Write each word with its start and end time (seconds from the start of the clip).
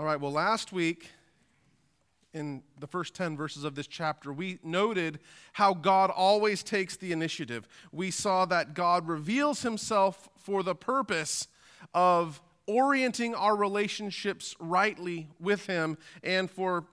All 0.00 0.06
right, 0.06 0.18
well, 0.18 0.32
last 0.32 0.72
week 0.72 1.10
in 2.32 2.62
the 2.78 2.86
first 2.86 3.12
10 3.12 3.36
verses 3.36 3.64
of 3.64 3.74
this 3.74 3.86
chapter, 3.86 4.32
we 4.32 4.58
noted 4.64 5.18
how 5.52 5.74
God 5.74 6.08
always 6.08 6.62
takes 6.62 6.96
the 6.96 7.12
initiative. 7.12 7.68
We 7.92 8.10
saw 8.10 8.46
that 8.46 8.72
God 8.72 9.06
reveals 9.06 9.60
himself 9.60 10.30
for 10.38 10.62
the 10.62 10.74
purpose 10.74 11.48
of 11.92 12.40
orienting 12.66 13.34
our 13.34 13.54
relationships 13.54 14.56
rightly 14.58 15.28
with 15.38 15.66
him 15.66 15.98
and 16.24 16.50
for 16.50 16.86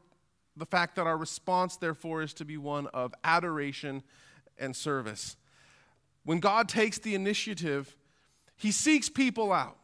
the 0.58 0.66
fact 0.66 0.98
that 0.98 1.08
our 1.08 1.18
response, 1.18 1.78
therefore, 1.78 2.24
is 2.24 2.34
to 2.34 2.44
be 2.44 2.58
one 2.58 2.88
of 2.88 3.14
adoration 3.24 4.04
and 4.58 4.76
service. 4.76 5.38
When 6.26 6.42
God 6.42 6.68
takes 6.68 7.00
the 7.00 7.16
initiative, 7.16 7.96
he 8.58 8.74
seeks 8.74 9.08
people 9.08 9.54
out. 9.54 9.78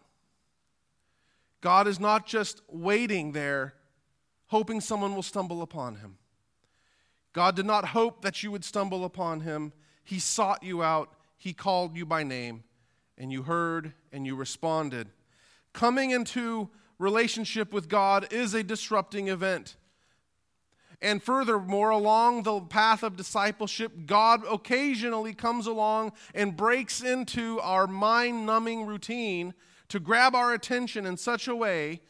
God 1.64 1.88
is 1.88 1.98
not 1.98 2.26
just 2.26 2.62
waiting 2.68 3.32
there, 3.32 3.74
hoping 4.48 4.82
someone 4.82 5.16
will 5.16 5.24
stumble 5.24 5.62
upon 5.62 5.96
him. 5.96 6.18
God 7.32 7.56
did 7.56 7.66
not 7.66 7.86
hope 7.86 8.22
that 8.22 8.44
you 8.44 8.52
would 8.52 8.66
stumble 8.66 9.06
upon 9.06 9.40
him. 9.40 9.72
He 10.04 10.20
sought 10.20 10.62
you 10.62 10.84
out, 10.84 11.14
He 11.38 11.54
called 11.54 11.96
you 11.96 12.06
by 12.06 12.24
name, 12.24 12.66
and 13.18 13.32
you 13.32 13.44
heard 13.44 13.94
and 14.12 14.26
you 14.26 14.36
responded. 14.36 15.12
Coming 15.72 16.12
into 16.12 16.70
relationship 17.00 17.72
with 17.72 17.88
God 17.88 18.28
is 18.34 18.54
a 18.54 18.62
disrupting 18.62 19.30
event. 19.30 19.78
And 21.02 21.24
furthermore, 21.24 21.92
along 21.92 22.44
the 22.44 22.60
path 22.60 23.04
of 23.04 23.16
discipleship, 23.16 24.06
God 24.06 24.44
occasionally 24.52 25.34
comes 25.34 25.66
along 25.66 26.12
and 26.36 26.58
breaks 26.58 27.02
into 27.02 27.62
our 27.62 27.88
mind 27.88 28.46
numbing 28.46 28.86
routine 28.86 29.54
to 29.94 30.00
grab 30.00 30.34
our 30.34 30.56
attention 30.56 31.06
in 31.06 31.16
such 31.16 31.48
a 31.48 31.56
way 31.56 32.02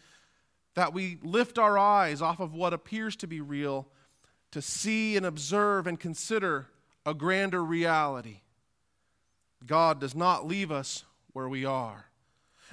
that 0.74 0.94
we 0.94 1.18
lift 1.22 1.60
our 1.60 1.78
eyes 1.78 2.22
off 2.22 2.40
of 2.40 2.54
what 2.54 2.72
appears 2.72 3.14
to 3.18 3.28
be 3.28 3.42
real 3.42 3.90
to 4.52 4.62
see 4.62 5.18
and 5.18 5.26
observe 5.26 5.86
and 5.86 6.00
consider 6.00 6.70
a 7.06 7.14
grander 7.14 7.62
reality. 7.62 8.40
God 9.66 10.00
does 10.00 10.16
not 10.16 10.48
leave 10.48 10.72
us 10.72 11.04
where 11.34 11.50
we 11.50 11.66
are. 11.66 12.06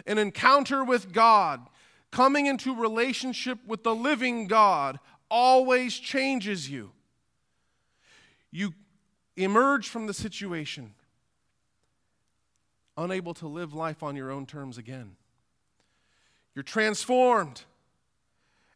An 0.06 0.16
encounter 0.16 0.84
with 0.84 1.12
God, 1.12 1.66
coming 2.12 2.46
into 2.46 2.72
relationship 2.72 3.58
with 3.66 3.82
the 3.82 3.96
living 3.96 4.46
God, 4.46 5.00
always 5.28 5.98
changes 5.98 6.70
you. 6.70 6.92
You 8.52 8.74
emerge 9.36 9.88
from 9.88 10.06
the 10.06 10.14
situation 10.14 10.94
unable 13.00 13.34
to 13.34 13.48
live 13.48 13.72
life 13.72 14.02
on 14.02 14.14
your 14.14 14.30
own 14.30 14.46
terms 14.46 14.78
again. 14.78 15.16
You're 16.54 16.62
transformed, 16.62 17.62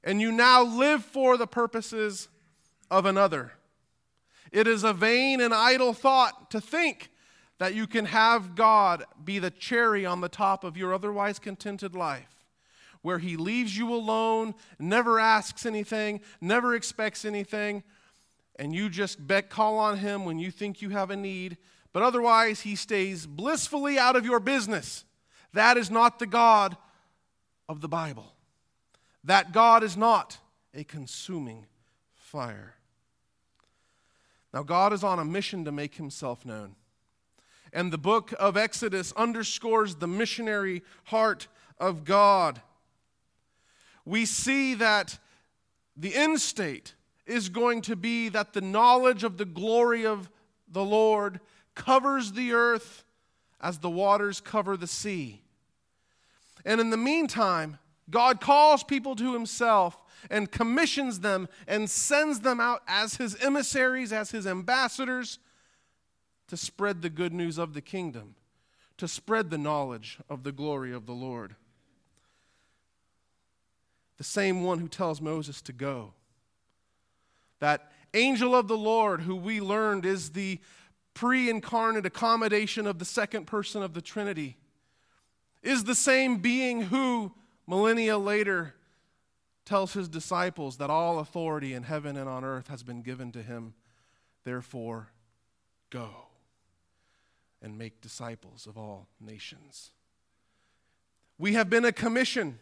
and 0.03 0.21
you 0.21 0.33
now 0.33 0.63
live 0.63 1.05
for 1.05 1.37
the 1.37 1.47
purposes 1.47 2.29
of 2.91 3.07
another. 3.07 3.53
It 4.51 4.67
is 4.67 4.85
a 4.85 4.93
vain 4.93 5.41
and 5.41 5.53
idle 5.53 5.93
thought 5.93 6.51
to 6.53 6.61
think 6.61 7.11
that 7.59 7.75
you 7.75 7.87
can 7.87 8.07
have 8.07 8.55
God 8.55 9.05
be 9.23 9.39
the 9.39 9.51
cherry 9.51 10.07
on 10.07 10.21
the 10.21 10.29
top 10.29 10.65
of 10.65 10.77
your 10.77 10.95
otherwise 10.95 11.39
contented 11.39 11.95
life, 11.95 12.45
where 13.03 13.19
He 13.19 13.37
leaves 13.37 13.77
you 13.77 13.93
alone, 13.93 14.55
never 14.79 15.21
asks 15.21 15.67
anything, 15.67 16.21
never 16.41 16.75
expects 16.75 17.25
anything, 17.25 17.83
and 18.57 18.75
you 18.75 18.89
just 18.89 19.19
call 19.51 19.79
on 19.79 19.99
Him 19.99 20.25
when 20.25 20.39
you 20.39 20.51
think 20.51 20.81
you 20.81 20.91
have 20.91 21.11
a 21.11 21.17
need, 21.17 21.57
but 21.95 22.03
otherwise 22.03 22.63
he 22.63 22.75
stays 22.75 23.25
blissfully 23.25 23.99
out 23.99 24.17
of 24.17 24.27
your 24.27 24.41
business. 24.41 25.05
That 25.53 25.77
is 25.77 25.93
not 25.93 26.19
the 26.19 26.27
God 26.27 26.77
of 27.69 27.81
the 27.81 27.89
Bible. 27.89 28.35
That 29.23 29.53
God 29.53 29.85
is 29.85 29.97
not 29.97 30.37
a 30.75 30.83
consuming 30.83 31.67
fire. 32.17 32.75
Now, 34.53 34.65
God 34.65 34.93
is 34.93 35.05
on 35.05 35.21
a 35.21 35.25
mission 35.25 35.65
to 35.65 35.73
make 35.73 35.95
himself 35.95 36.45
known. 36.45 36.75
And 37.73 37.93
the 37.93 37.99
book 37.99 38.35
of 38.41 38.57
Exodus 38.57 39.13
underscores 39.13 39.95
the 39.95 40.09
missionary 40.09 40.83
heart 41.05 41.47
of 41.79 42.05
God. 42.05 42.61
We 44.05 44.25
see 44.25 44.75
that 44.75 45.19
the 45.97 46.15
end 46.15 46.41
state 46.41 46.95
is 47.25 47.49
going 47.49 47.83
to 47.83 47.95
be 47.95 48.29
that 48.31 48.53
the 48.53 48.61
knowledge 48.61 49.23
of 49.23 49.39
the 49.39 49.45
glory 49.45 50.05
of 50.05 50.29
the 50.69 50.85
Lord 50.85 51.39
covers 51.75 52.33
the 52.33 52.53
earth 52.53 53.05
as 53.61 53.79
the 53.79 53.91
waters 53.91 54.41
cover 54.41 54.77
the 54.77 54.87
sea. 54.87 55.43
And 56.65 56.81
in 56.81 56.91
the 56.91 56.97
meantime, 56.97 57.79
God 58.11 58.41
calls 58.41 58.85
people 58.85 59.17
to 59.17 59.33
himself 59.33 59.99
and 60.31 60.51
commissions 60.51 61.21
them 61.21 61.49
and 61.67 61.89
sends 61.89 62.41
them 62.41 62.61
out 62.61 62.83
as 62.87 63.17
his 63.17 63.37
emissaries, 63.43 64.13
as 64.13 64.31
his 64.31 64.47
ambassadors, 64.47 65.39
to 66.49 66.57
spread 66.57 67.03
the 67.03 67.11
good 67.11 67.33
news 67.33 67.59
of 67.59 67.75
the 67.75 67.81
kingdom, 67.81 68.35
to 68.99 69.09
spread 69.09 69.51
the 69.51 69.59
knowledge 69.59 70.19
of 70.29 70.45
the 70.45 70.53
glory 70.53 70.93
of 70.93 71.07
the 71.07 71.13
Lord. 71.13 71.57
The 74.19 74.25
same 74.25 74.63
one 74.63 74.79
who 74.79 74.89
tells 74.89 75.21
Moses 75.21 75.61
to 75.63 75.73
go. 75.73 76.13
That 77.61 77.91
angel 78.13 78.55
of 78.55 78.69
the 78.69 78.77
Lord, 78.77 79.23
who 79.23 79.35
we 79.35 79.61
learned 79.61 80.05
is 80.05 80.31
the 80.31 80.61
pre 81.15 81.49
incarnate 81.49 82.05
accommodation 82.05 82.87
of 82.87 82.99
the 82.99 83.05
second 83.05 83.47
person 83.47 83.83
of 83.83 83.95
the 83.95 84.03
Trinity, 84.03 84.57
is 85.63 85.85
the 85.85 85.95
same 85.95 86.39
being 86.39 86.83
who, 86.83 87.33
millennia 87.67 88.19
later, 88.19 88.75
tells 89.65 89.95
his 89.95 90.09
disciples 90.09 90.77
that 90.77 90.91
all 90.91 91.19
authority 91.19 91.73
in 91.73 91.85
heaven 91.85 92.17
and 92.17 92.29
on 92.29 92.45
earth 92.45 92.69
has 92.69 92.83
been 92.83 93.01
given 93.01 93.33
to 93.33 93.43
him. 93.43 93.75
Therefore, 94.45 95.09
go 95.89 96.11
and 97.63 97.79
make 97.79 98.03
disciples 98.03 98.67
of 98.67 98.77
all 98.77 99.09
nations. 99.21 99.91
We 101.39 101.55
have 101.55 101.71
been 101.71 101.87
a 101.87 101.93
commission 101.93 102.59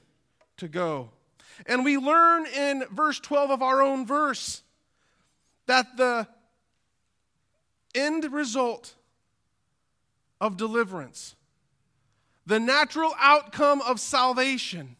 to 0.59 0.69
go. 0.69 1.11
And 1.67 1.85
we 1.85 1.99
learn 1.99 2.47
in 2.47 2.85
verse 2.91 3.19
12 3.19 3.51
of 3.51 3.63
our 3.63 3.83
own 3.83 4.07
verse 4.07 4.63
that 5.67 5.97
the 5.97 6.29
end 7.95 8.33
result 8.33 8.95
of 10.41 10.57
deliverance, 10.57 11.35
the 12.47 12.61
natural 12.61 13.15
outcome 13.21 13.81
of 13.83 14.01
salvation 14.01 14.97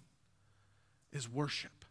is 1.13 1.29
worship. 1.29 1.85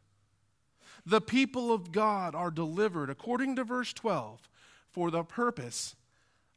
The 1.05 1.21
people 1.21 1.73
of 1.73 1.91
God 1.91 2.35
are 2.35 2.51
delivered, 2.51 3.09
according 3.09 3.55
to 3.55 3.63
verse 3.63 3.91
12, 3.93 4.47
for 4.89 5.11
the 5.11 5.23
purpose 5.23 5.95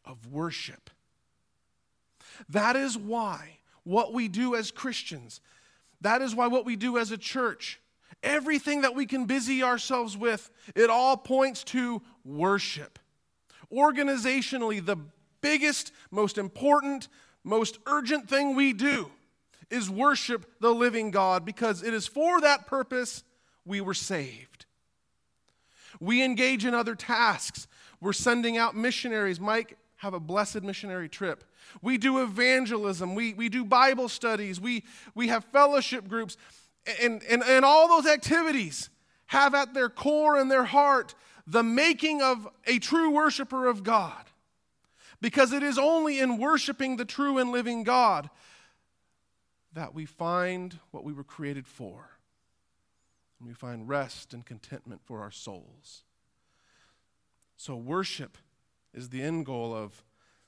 of 0.05 0.31
worship. 0.31 0.91
That 2.49 2.77
is 2.77 2.97
why 2.97 3.59
what 3.85 4.13
we 4.13 4.29
do 4.29 4.55
as 4.55 4.71
Christians, 4.71 5.41
that 6.01 6.23
is 6.23 6.35
why 6.35 6.47
what 6.47 6.65
we 6.65 6.77
do 6.77 6.99
as 6.99 7.11
a 7.11 7.19
church, 7.19 7.81
everything 8.23 8.83
that 8.83 8.95
we 8.95 9.07
can 9.07 9.25
busy 9.25 9.63
ourselves 9.63 10.17
with, 10.17 10.51
it 10.75 10.91
all 10.91 11.17
points 11.17 11.65
to 11.65 12.03
worship 12.25 12.99
organizationally, 13.75 14.85
the 14.85 14.97
biggest, 15.41 15.93
most 16.11 16.39
important, 16.39 17.09
most 17.43 17.79
urgent 17.87 18.29
thing 18.29 18.55
we 18.55 18.73
do 18.73 19.11
is 19.71 19.91
worship 19.91 20.47
the 20.61 20.71
living 20.71 21.11
God 21.11 21.45
because 21.45 21.83
it 21.83 21.93
is 21.93 22.07
for 22.07 22.41
that 22.41 22.67
purpose 22.67 23.25
we 23.65 23.81
were 23.81 23.95
saved. 23.95 24.67
We 26.01 26.23
engage 26.23 26.65
in 26.65 26.75
other 26.75 26.95
tasks. 26.95 27.67
We're 28.01 28.13
sending 28.13 28.57
out 28.57 28.77
missionaries. 28.77 29.41
Mike, 29.41 29.77
have 29.97 30.15
a 30.15 30.21
blessed 30.21 30.63
missionary 30.63 31.09
trip. 31.09 31.45
We 31.81 31.99
do 31.99 32.23
evangelism. 32.23 33.15
We, 33.15 33.35
we 33.35 33.49
do 33.49 33.65
Bible 33.65 34.09
studies. 34.09 34.61
We, 34.61 34.85
we 35.15 35.29
have 35.29 35.45
fellowship 35.47 36.09
groups. 36.09 36.37
And, 37.01 37.23
and, 37.31 37.43
and 37.43 37.65
all 37.65 37.89
those 37.89 38.07
activities 38.07 38.91
have 39.27 39.55
at 39.55 39.73
their 39.73 39.89
core 39.89 40.39
and 40.39 40.51
their 40.51 40.65
heart 40.65 41.15
the 41.47 41.63
making 41.63 42.23
of 42.23 42.49
a 42.67 42.79
true 42.79 43.11
worshiper 43.11 43.67
of 43.67 43.83
God. 43.83 44.25
Because 45.21 45.53
it 45.53 45.63
is 45.63 45.79
only 45.79 46.19
in 46.19 46.39
worshiping 46.39 46.97
the 46.97 47.05
true 47.05 47.39
and 47.39 47.51
living 47.51 47.83
God 47.83 48.29
that 49.73 49.95
we 49.95 50.05
find 50.07 50.79
what 50.91 51.05
we 51.05 51.13
were 51.13 51.25
created 51.25 51.67
for. 51.67 52.11
And 53.39 53.49
we 53.49 53.55
find 53.55 53.89
rest 53.89 54.35
and 54.35 54.45
contentment 54.45 55.01
for 55.05 55.21
our 55.21 55.31
souls. 55.31 56.03
So, 57.57 57.77
worship 57.77 58.39
is 58.93 59.09
the 59.09 59.23
end 59.23 59.47
goal 59.47 59.75
of 59.75 60.03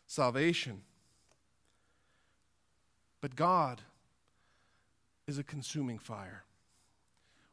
salvation. 0.06 0.82
But 3.20 3.34
God 3.34 3.82
is 5.26 5.38
a 5.38 5.42
consuming 5.42 5.98
fire. 5.98 6.44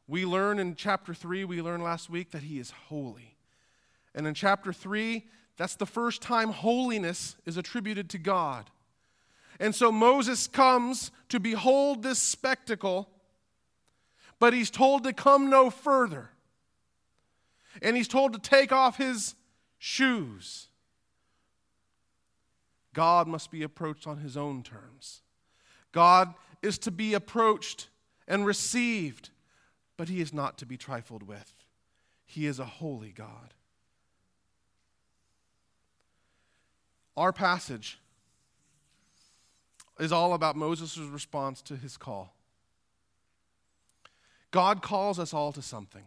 We 0.07 0.25
learn 0.25 0.59
in 0.59 0.75
chapter 0.75 1.13
3, 1.13 1.45
we 1.45 1.61
learned 1.61 1.83
last 1.83 2.09
week 2.09 2.31
that 2.31 2.44
He 2.44 2.59
is 2.59 2.71
holy. 2.71 3.38
And 4.13 4.27
in 4.27 4.33
chapter 4.33 4.73
3, 4.73 5.25
that's 5.57 5.75
the 5.75 5.85
first 5.85 6.21
time 6.21 6.50
holiness 6.50 7.35
is 7.45 7.57
attributed 7.57 8.09
to 8.11 8.17
God. 8.17 8.69
And 9.59 9.73
so 9.73 9.91
Moses 9.91 10.47
comes 10.47 11.11
to 11.29 11.39
behold 11.39 12.03
this 12.03 12.19
spectacle, 12.19 13.09
but 14.39 14.53
he's 14.53 14.69
told 14.69 15.03
to 15.03 15.13
come 15.13 15.50
no 15.50 15.69
further. 15.69 16.31
And 17.81 17.95
he's 17.95 18.07
told 18.07 18.33
to 18.33 18.39
take 18.39 18.71
off 18.71 18.97
his 18.97 19.35
shoes. 19.77 20.67
God 22.94 23.27
must 23.27 23.51
be 23.51 23.63
approached 23.63 24.07
on 24.07 24.17
his 24.17 24.38
own 24.38 24.63
terms. 24.63 25.21
God 25.91 26.33
is 26.61 26.77
to 26.79 26.91
be 26.91 27.13
approached 27.13 27.89
and 28.27 28.45
received, 28.45 29.29
but 29.97 30.09
he 30.09 30.21
is 30.21 30.33
not 30.33 30.57
to 30.57 30.65
be 30.65 30.77
trifled 30.77 31.23
with. 31.23 31.53
He 32.25 32.45
is 32.45 32.59
a 32.59 32.65
holy 32.65 33.11
God. 33.11 33.53
Our 37.15 37.31
passage 37.31 37.99
is 39.99 40.11
all 40.11 40.33
about 40.33 40.55
Moses' 40.55 40.97
response 40.97 41.61
to 41.63 41.75
his 41.75 41.97
call. 41.97 42.35
God 44.49 44.81
calls 44.81 45.19
us 45.19 45.33
all 45.33 45.51
to 45.53 45.61
something. 45.61 46.03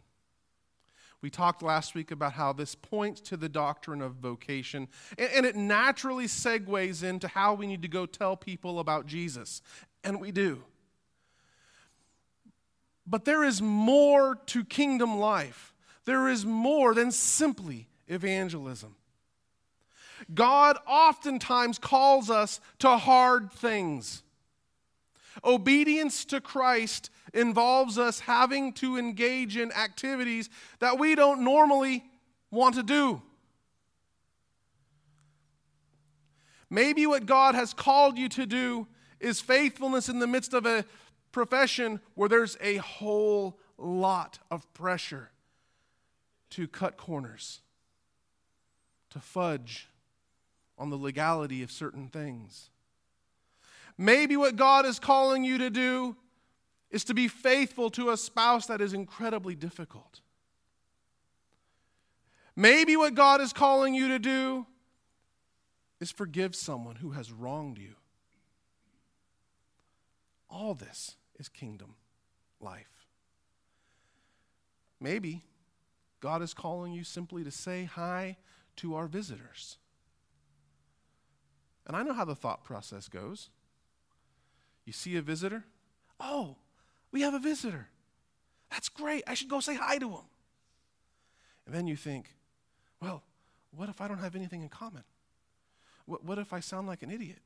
We 1.23 1.31
talked 1.31 1.63
last 1.63 1.95
week 1.95 2.11
about 2.11 2.35
how 2.35 2.53
this 2.53 2.75
points 2.75 3.21
to 3.23 3.37
the 3.37 3.49
doctrine 3.49 4.03
of 4.03 4.15
vocation, 4.15 4.89
and, 5.19 5.47
it 5.47 5.57
naturally 5.57 6.27
segues 6.27 7.03
into 7.03 7.27
how 7.27 7.55
we 7.55 7.67
need 7.67 7.83
to 7.83 7.89
go 7.89 8.07
tell 8.07 8.37
people 8.37 8.79
about 8.79 9.07
Jesus. 9.07 9.63
And 10.05 10.21
we 10.21 10.31
do. 10.31 10.63
But 13.07 13.25
there 13.25 13.45
is 13.45 13.63
more 13.63 14.37
to 14.47 14.65
kingdom 14.65 15.19
life, 15.19 15.73
there 16.05 16.29
is 16.29 16.45
more 16.45 16.95
than 16.95 17.11
simply 17.11 17.89
evangelism. 18.09 18.97
God 20.35 20.79
oftentimes 20.87 21.79
calls 21.79 22.31
us 22.31 22.61
to 22.79 22.97
hard 22.97 23.53
things. 23.53 24.23
Obedience 25.45 26.25
to 26.27 26.41
Christ 26.41 27.11
involves 27.35 27.99
us 27.99 28.21
having 28.21 28.73
to 28.75 28.97
engage 28.97 29.57
in 29.57 29.71
activities 29.73 30.49
that 30.79 30.99
we 30.99 31.15
don't 31.15 31.45
normally 31.45 32.05
want 32.51 32.77
to 32.77 32.83
do. 32.83 33.21
Maybe 36.71 37.07
what 37.07 37.27
God 37.27 37.55
has 37.55 37.75
called 37.75 38.19
you 38.19 38.29
to 38.31 38.47
do 38.47 38.87
is 39.21 39.41
faithfulness 39.41 40.09
in 40.09 40.19
the 40.19 40.27
midst 40.27 40.55
of 40.55 40.67
a 40.67 40.85
profession 41.37 42.01
where 42.15 42.31
there's 42.31 42.57
a 42.63 42.77
whole 42.77 43.59
lot 43.77 44.39
of 44.51 44.73
pressure 44.73 45.29
to 46.49 46.67
cut 46.67 46.97
corners, 46.97 47.61
to 49.11 49.19
fudge 49.19 49.87
on 50.79 50.89
the 50.89 50.97
legality 50.97 51.63
of 51.63 51.71
certain 51.71 52.09
things. 52.09 52.71
Maybe 53.99 54.35
what 54.35 54.57
God 54.57 54.87
is 54.87 54.99
calling 54.99 55.45
you 55.45 55.59
to 55.59 55.69
do 55.69 56.17
is 56.91 57.05
to 57.05 57.13
be 57.13 57.29
faithful 57.29 57.91
to 57.91 58.09
a 58.09 58.17
spouse 58.17 58.65
that 58.69 58.81
is 58.81 58.95
incredibly 58.95 59.55
difficult. 59.55 60.23
Maybe 62.57 62.97
what 62.97 63.15
God 63.15 63.43
is 63.43 63.53
calling 63.53 63.95
you 63.95 64.09
to 64.09 64.19
do 64.19 64.65
is 66.01 66.11
forgive 66.11 66.57
someone 66.57 66.97
who 66.97 67.11
has 67.11 67.31
wronged 67.31 67.77
you. 67.77 67.93
All 70.49 70.73
this 70.73 71.17
is 71.39 71.49
kingdom 71.49 71.95
life. 72.61 73.07
Maybe 75.01 75.43
God 76.21 76.43
is 76.43 76.55
calling 76.55 76.93
you 76.93 77.05
simply 77.05 77.45
to 77.45 77.51
say 77.51 77.85
hi 77.85 78.37
to 78.77 78.95
our 78.95 79.07
visitors. 79.07 79.79
And 81.87 81.97
I 81.97 82.03
know 82.03 82.15
how 82.15 82.25
the 82.25 82.35
thought 82.35 82.65
process 82.65 83.09
goes. 83.09 83.51
You 84.85 84.93
see 84.93 85.17
a 85.17 85.23
visitor? 85.23 85.65
Oh, 86.19 86.57
we 87.13 87.21
have 87.21 87.35
a 87.35 87.39
visitor. 87.39 87.89
That's 88.71 88.89
great. 88.89 89.23
I 89.27 89.35
should 89.35 89.49
go 89.49 89.61
say 89.61 89.77
hi 89.77 89.99
to 89.99 90.11
him. 90.11 90.25
And 91.67 91.75
then 91.75 91.87
you 91.87 91.97
think, 91.97 92.35
well, 93.01 93.23
what 93.71 93.89
if 93.89 94.01
I 94.01 94.09
don't 94.09 94.19
have 94.19 94.35
anything 94.35 94.63
in 94.63 94.69
common? 94.69 95.05
What, 96.07 96.25
what 96.25 96.39
if 96.39 96.53
I 96.53 96.61
sound 96.61 96.87
like 96.87 97.03
an 97.03 97.11
idiot? 97.11 97.41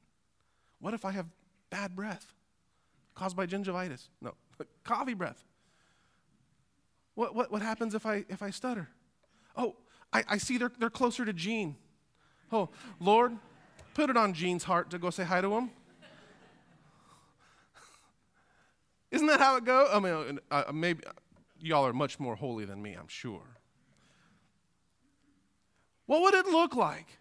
What 0.80 0.94
if 0.94 1.04
I 1.04 1.10
have 1.12 1.26
bad 1.70 1.96
breath 1.96 2.34
caused 3.20 3.36
by 3.36 3.46
gingivitis? 3.46 4.08
No, 4.22 4.32
coffee 4.82 5.12
breath. 5.12 5.44
What, 7.14 7.34
what, 7.34 7.52
what 7.52 7.60
happens 7.60 7.94
if 7.94 8.06
I, 8.06 8.24
if 8.30 8.42
I 8.42 8.48
stutter? 8.48 8.88
Oh, 9.54 9.76
I, 10.10 10.24
I 10.26 10.38
see 10.38 10.56
they're, 10.56 10.72
they're 10.78 10.88
closer 10.88 11.26
to 11.26 11.34
Gene. 11.34 11.76
Oh, 12.50 12.70
Lord, 12.98 13.36
put 13.92 14.08
it 14.08 14.16
on 14.16 14.32
Gene's 14.32 14.64
heart 14.64 14.88
to 14.92 14.98
go 14.98 15.10
say 15.10 15.24
hi 15.24 15.42
to 15.42 15.52
him. 15.52 15.70
Isn't 19.10 19.26
that 19.26 19.38
how 19.38 19.56
it 19.56 19.66
goes? 19.66 19.90
I 19.92 20.00
mean, 20.00 20.40
uh, 20.50 20.62
uh, 20.68 20.72
maybe 20.72 21.04
y'all 21.60 21.86
are 21.86 21.92
much 21.92 22.18
more 22.18 22.36
holy 22.36 22.64
than 22.64 22.80
me, 22.80 22.94
I'm 22.94 23.08
sure. 23.08 23.58
What 26.06 26.22
would 26.22 26.32
it 26.32 26.46
look 26.46 26.74
like 26.74 27.18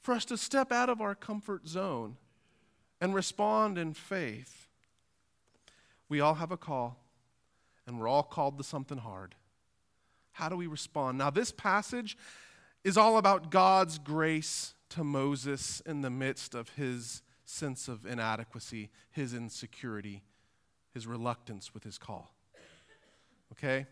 for 0.00 0.12
us 0.12 0.24
to 0.24 0.36
step 0.36 0.72
out 0.72 0.88
of 0.88 1.00
our 1.00 1.14
comfort 1.14 1.68
zone 1.68 2.16
and 3.00 3.14
respond 3.14 3.78
in 3.78 3.94
faith? 3.94 4.68
We 6.08 6.20
all 6.20 6.34
have 6.34 6.52
a 6.52 6.56
call, 6.56 6.98
and 7.86 7.98
we're 7.98 8.08
all 8.08 8.22
called 8.22 8.58
to 8.58 8.64
something 8.64 8.98
hard. 8.98 9.34
How 10.32 10.48
do 10.48 10.56
we 10.56 10.66
respond? 10.66 11.18
Now, 11.18 11.30
this 11.30 11.50
passage 11.50 12.16
is 12.84 12.96
all 12.96 13.18
about 13.18 13.50
God's 13.50 13.98
grace 13.98 14.74
to 14.90 15.02
Moses 15.02 15.80
in 15.86 16.02
the 16.02 16.10
midst 16.10 16.54
of 16.54 16.70
his 16.70 17.22
sense 17.44 17.88
of 17.88 18.06
inadequacy, 18.06 18.90
his 19.10 19.34
insecurity 19.34 20.22
his 20.96 21.06
reluctance 21.06 21.74
with 21.74 21.84
his 21.84 21.98
call. 21.98 22.34
Okay? 23.52 23.84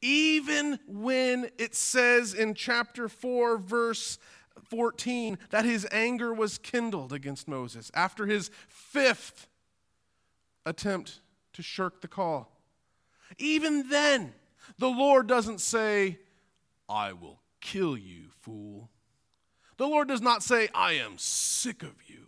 Even 0.00 0.78
when 0.86 1.50
it 1.58 1.74
says 1.74 2.32
in 2.32 2.54
chapter 2.54 3.10
4, 3.10 3.58
verse 3.58 4.18
14, 4.64 5.38
that 5.50 5.64
his 5.64 5.86
anger 5.90 6.32
was 6.32 6.58
kindled 6.58 7.12
against 7.12 7.48
Moses 7.48 7.90
after 7.94 8.26
his 8.26 8.50
fifth 8.68 9.48
attempt 10.64 11.20
to 11.52 11.62
shirk 11.62 12.00
the 12.00 12.08
call. 12.08 12.52
Even 13.38 13.88
then, 13.88 14.32
the 14.78 14.88
Lord 14.88 15.26
doesn't 15.26 15.60
say, 15.60 16.18
I 16.88 17.12
will 17.12 17.40
kill 17.60 17.96
you, 17.96 18.26
fool. 18.40 18.90
The 19.76 19.86
Lord 19.86 20.08
does 20.08 20.20
not 20.20 20.42
say, 20.42 20.68
I 20.74 20.92
am 20.94 21.18
sick 21.18 21.82
of 21.82 21.94
you. 22.06 22.26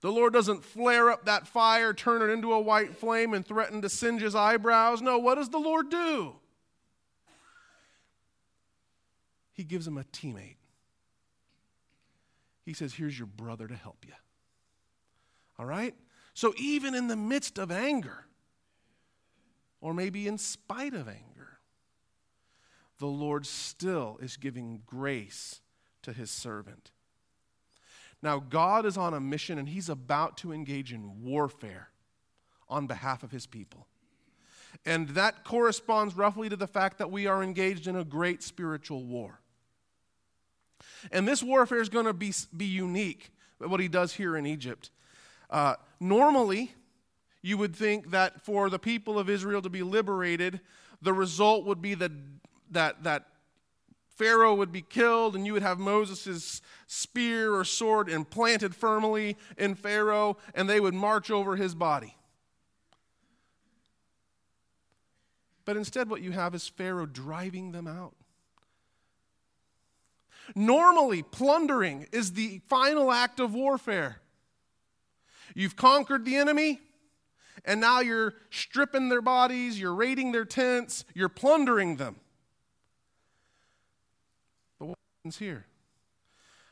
The 0.00 0.12
Lord 0.12 0.32
doesn't 0.32 0.64
flare 0.64 1.10
up 1.10 1.24
that 1.24 1.48
fire, 1.48 1.92
turn 1.92 2.22
it 2.22 2.32
into 2.32 2.52
a 2.52 2.60
white 2.60 2.96
flame, 2.96 3.34
and 3.34 3.44
threaten 3.44 3.82
to 3.82 3.88
singe 3.88 4.22
his 4.22 4.34
eyebrows. 4.34 5.02
No, 5.02 5.18
what 5.18 5.36
does 5.36 5.48
the 5.48 5.58
Lord 5.58 5.90
do? 5.90 6.36
He 9.52 9.64
gives 9.64 9.88
him 9.88 9.98
a 9.98 10.04
teammate. 10.04 10.57
He 12.68 12.74
says, 12.74 12.92
Here's 12.92 13.18
your 13.18 13.28
brother 13.28 13.66
to 13.66 13.74
help 13.74 14.04
you. 14.06 14.12
All 15.58 15.64
right? 15.64 15.94
So, 16.34 16.52
even 16.58 16.94
in 16.94 17.08
the 17.08 17.16
midst 17.16 17.58
of 17.58 17.70
anger, 17.70 18.26
or 19.80 19.94
maybe 19.94 20.28
in 20.28 20.36
spite 20.36 20.92
of 20.92 21.08
anger, 21.08 21.60
the 22.98 23.06
Lord 23.06 23.46
still 23.46 24.18
is 24.20 24.36
giving 24.36 24.82
grace 24.84 25.62
to 26.02 26.12
his 26.12 26.30
servant. 26.30 26.90
Now, 28.20 28.38
God 28.38 28.84
is 28.84 28.98
on 28.98 29.14
a 29.14 29.20
mission 29.20 29.58
and 29.58 29.66
he's 29.66 29.88
about 29.88 30.36
to 30.38 30.52
engage 30.52 30.92
in 30.92 31.22
warfare 31.22 31.88
on 32.68 32.86
behalf 32.86 33.22
of 33.22 33.30
his 33.30 33.46
people. 33.46 33.86
And 34.84 35.08
that 35.10 35.42
corresponds 35.42 36.14
roughly 36.14 36.50
to 36.50 36.56
the 36.56 36.66
fact 36.66 36.98
that 36.98 37.10
we 37.10 37.26
are 37.26 37.42
engaged 37.42 37.86
in 37.86 37.96
a 37.96 38.04
great 38.04 38.42
spiritual 38.42 39.06
war. 39.06 39.40
And 41.12 41.26
this 41.26 41.42
warfare 41.42 41.80
is 41.80 41.88
going 41.88 42.06
to 42.06 42.12
be, 42.12 42.32
be 42.56 42.66
unique, 42.66 43.30
what 43.58 43.80
he 43.80 43.88
does 43.88 44.14
here 44.14 44.36
in 44.36 44.46
Egypt. 44.46 44.90
Uh, 45.50 45.74
normally, 46.00 46.74
you 47.42 47.56
would 47.58 47.74
think 47.74 48.10
that 48.10 48.44
for 48.44 48.68
the 48.68 48.78
people 48.78 49.18
of 49.18 49.30
Israel 49.30 49.62
to 49.62 49.70
be 49.70 49.82
liberated, 49.82 50.60
the 51.00 51.12
result 51.12 51.64
would 51.64 51.80
be 51.80 51.94
that, 51.94 52.12
that, 52.70 53.02
that 53.04 53.26
Pharaoh 54.18 54.54
would 54.54 54.72
be 54.72 54.82
killed, 54.82 55.36
and 55.36 55.46
you 55.46 55.52
would 55.52 55.62
have 55.62 55.78
Moses' 55.78 56.60
spear 56.88 57.54
or 57.54 57.64
sword 57.64 58.08
implanted 58.08 58.74
firmly 58.74 59.36
in 59.56 59.76
Pharaoh, 59.76 60.36
and 60.54 60.68
they 60.68 60.80
would 60.80 60.94
march 60.94 61.30
over 61.30 61.54
his 61.54 61.74
body. 61.74 62.16
But 65.64 65.76
instead, 65.76 66.10
what 66.10 66.22
you 66.22 66.32
have 66.32 66.54
is 66.54 66.66
Pharaoh 66.66 67.06
driving 67.06 67.72
them 67.72 67.86
out. 67.86 68.14
Normally, 70.54 71.22
plundering 71.22 72.06
is 72.12 72.32
the 72.32 72.60
final 72.68 73.12
act 73.12 73.40
of 73.40 73.54
warfare. 73.54 74.20
You've 75.54 75.76
conquered 75.76 76.24
the 76.24 76.36
enemy, 76.36 76.80
and 77.64 77.80
now 77.80 78.00
you're 78.00 78.34
stripping 78.50 79.08
their 79.08 79.22
bodies, 79.22 79.78
you're 79.80 79.94
raiding 79.94 80.32
their 80.32 80.44
tents, 80.44 81.04
you're 81.14 81.28
plundering 81.28 81.96
them 81.96 82.16
But 84.78 84.86
what 84.86 84.98
happens 85.18 85.38
here? 85.38 85.66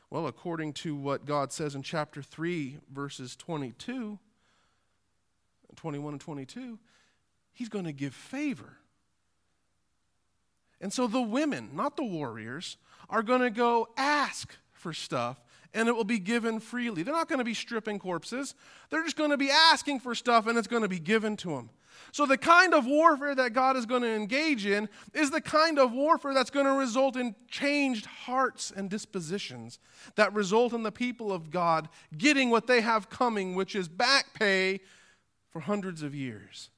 Well, 0.09 0.27
according 0.27 0.73
to 0.73 0.95
what 0.95 1.25
God 1.25 1.51
says 1.51 1.75
in 1.75 1.83
chapter 1.83 2.21
3, 2.21 2.77
verses 2.93 3.35
22, 3.35 4.17
21 5.75 6.13
and 6.13 6.21
22, 6.21 6.79
He's 7.53 7.69
going 7.69 7.85
to 7.85 7.91
give 7.91 8.13
favor. 8.13 8.77
And 10.79 10.93
so 10.93 11.07
the 11.07 11.21
women, 11.21 11.71
not 11.73 11.97
the 11.97 12.03
warriors, 12.03 12.77
are 13.09 13.23
going 13.23 13.41
to 13.41 13.49
go 13.49 13.87
ask 13.97 14.55
for 14.73 14.93
stuff 14.93 15.41
and 15.73 15.87
it 15.87 15.95
will 15.95 16.03
be 16.03 16.19
given 16.19 16.59
freely. 16.59 17.03
They're 17.03 17.13
not 17.13 17.29
going 17.29 17.39
to 17.39 17.45
be 17.45 17.53
stripping 17.53 17.99
corpses. 17.99 18.55
They're 18.89 19.03
just 19.03 19.17
going 19.17 19.31
to 19.31 19.37
be 19.37 19.49
asking 19.51 19.99
for 19.99 20.15
stuff 20.15 20.47
and 20.47 20.57
it's 20.57 20.67
going 20.67 20.81
to 20.81 20.87
be 20.87 20.99
given 20.99 21.37
to 21.37 21.49
them. 21.49 21.69
So, 22.11 22.25
the 22.25 22.37
kind 22.37 22.73
of 22.73 22.85
warfare 22.85 23.35
that 23.35 23.53
God 23.53 23.75
is 23.75 23.85
going 23.85 24.03
to 24.03 24.13
engage 24.13 24.65
in 24.65 24.87
is 25.13 25.31
the 25.31 25.41
kind 25.41 25.79
of 25.79 25.91
warfare 25.91 26.33
that's 26.33 26.49
going 26.49 26.65
to 26.65 26.73
result 26.73 27.15
in 27.15 27.35
changed 27.47 28.05
hearts 28.05 28.71
and 28.75 28.89
dispositions 28.89 29.79
that 30.15 30.33
result 30.33 30.73
in 30.73 30.83
the 30.83 30.91
people 30.91 31.31
of 31.31 31.49
God 31.49 31.89
getting 32.17 32.49
what 32.49 32.67
they 32.67 32.81
have 32.81 33.09
coming, 33.09 33.55
which 33.55 33.75
is 33.75 33.87
back 33.87 34.33
pay 34.33 34.79
for 35.51 35.59
hundreds 35.61 36.03
of 36.03 36.13
years. 36.13 36.69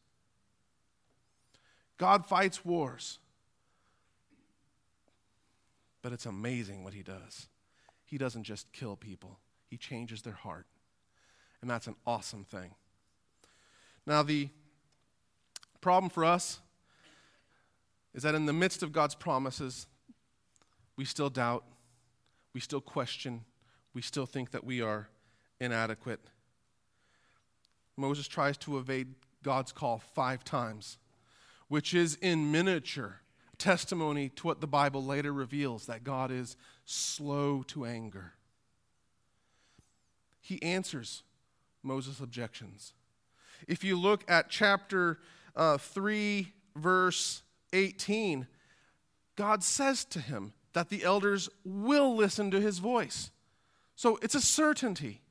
God 1.97 2.25
fights 2.25 2.63
wars, 2.63 3.19
but 6.09 6.15
it's 6.15 6.25
amazing 6.25 6.83
what 6.83 6.95
He 6.95 7.03
does. 7.03 7.49
He 8.03 8.17
doesn't 8.17 8.41
just 8.41 8.73
kill 8.73 8.95
people, 8.95 9.37
He 9.67 9.77
changes 9.77 10.23
their 10.23 10.33
heart. 10.33 10.65
And 11.61 11.69
that's 11.69 11.85
an 11.85 11.95
awesome 12.07 12.45
thing. 12.45 12.71
Now, 14.07 14.23
the 14.23 14.49
problem 15.81 16.09
for 16.09 16.25
us 16.25 16.61
is 18.15 18.23
that 18.23 18.33
in 18.33 18.47
the 18.47 18.53
midst 18.53 18.81
of 18.81 18.91
God's 18.91 19.13
promises, 19.13 19.85
we 20.95 21.05
still 21.05 21.29
doubt, 21.29 21.63
we 22.55 22.59
still 22.59 22.81
question, 22.81 23.45
we 23.93 24.01
still 24.01 24.25
think 24.25 24.49
that 24.49 24.63
we 24.63 24.81
are 24.81 25.09
inadequate. 25.59 26.21
Moses 27.97 28.27
tries 28.27 28.57
to 28.57 28.79
evade 28.79 29.13
God's 29.43 29.71
call 29.71 29.99
five 30.15 30.43
times, 30.43 30.97
which 31.67 31.93
is 31.93 32.15
in 32.15 32.51
miniature 32.51 33.19
testimony 33.59 34.29
to 34.29 34.47
what 34.47 34.61
the 34.61 34.67
Bible 34.67 35.03
later 35.03 35.31
reveals 35.31 35.85
that 35.85 36.03
God 36.03 36.31
is 36.31 36.55
slow 36.85 37.63
to 37.67 37.85
anger. 37.85 38.33
He 40.41 40.61
answers 40.63 41.23
Moses' 41.83 42.19
objections. 42.19 42.93
If 43.67 43.83
you 43.83 43.99
look 43.99 44.23
at 44.29 44.49
chapter 44.49 45.19
uh, 45.55 45.77
3, 45.77 46.51
verse 46.75 47.43
18, 47.73 48.47
God 49.35 49.63
says 49.63 50.05
to 50.05 50.19
him 50.19 50.53
that 50.73 50.89
the 50.89 51.03
elders 51.03 51.49
will 51.63 52.15
listen 52.15 52.51
to 52.51 52.59
his 52.61 52.79
voice. 52.79 53.31
So 53.95 54.17
it's 54.21 54.35
a 54.35 54.41
certainty. 54.41 55.21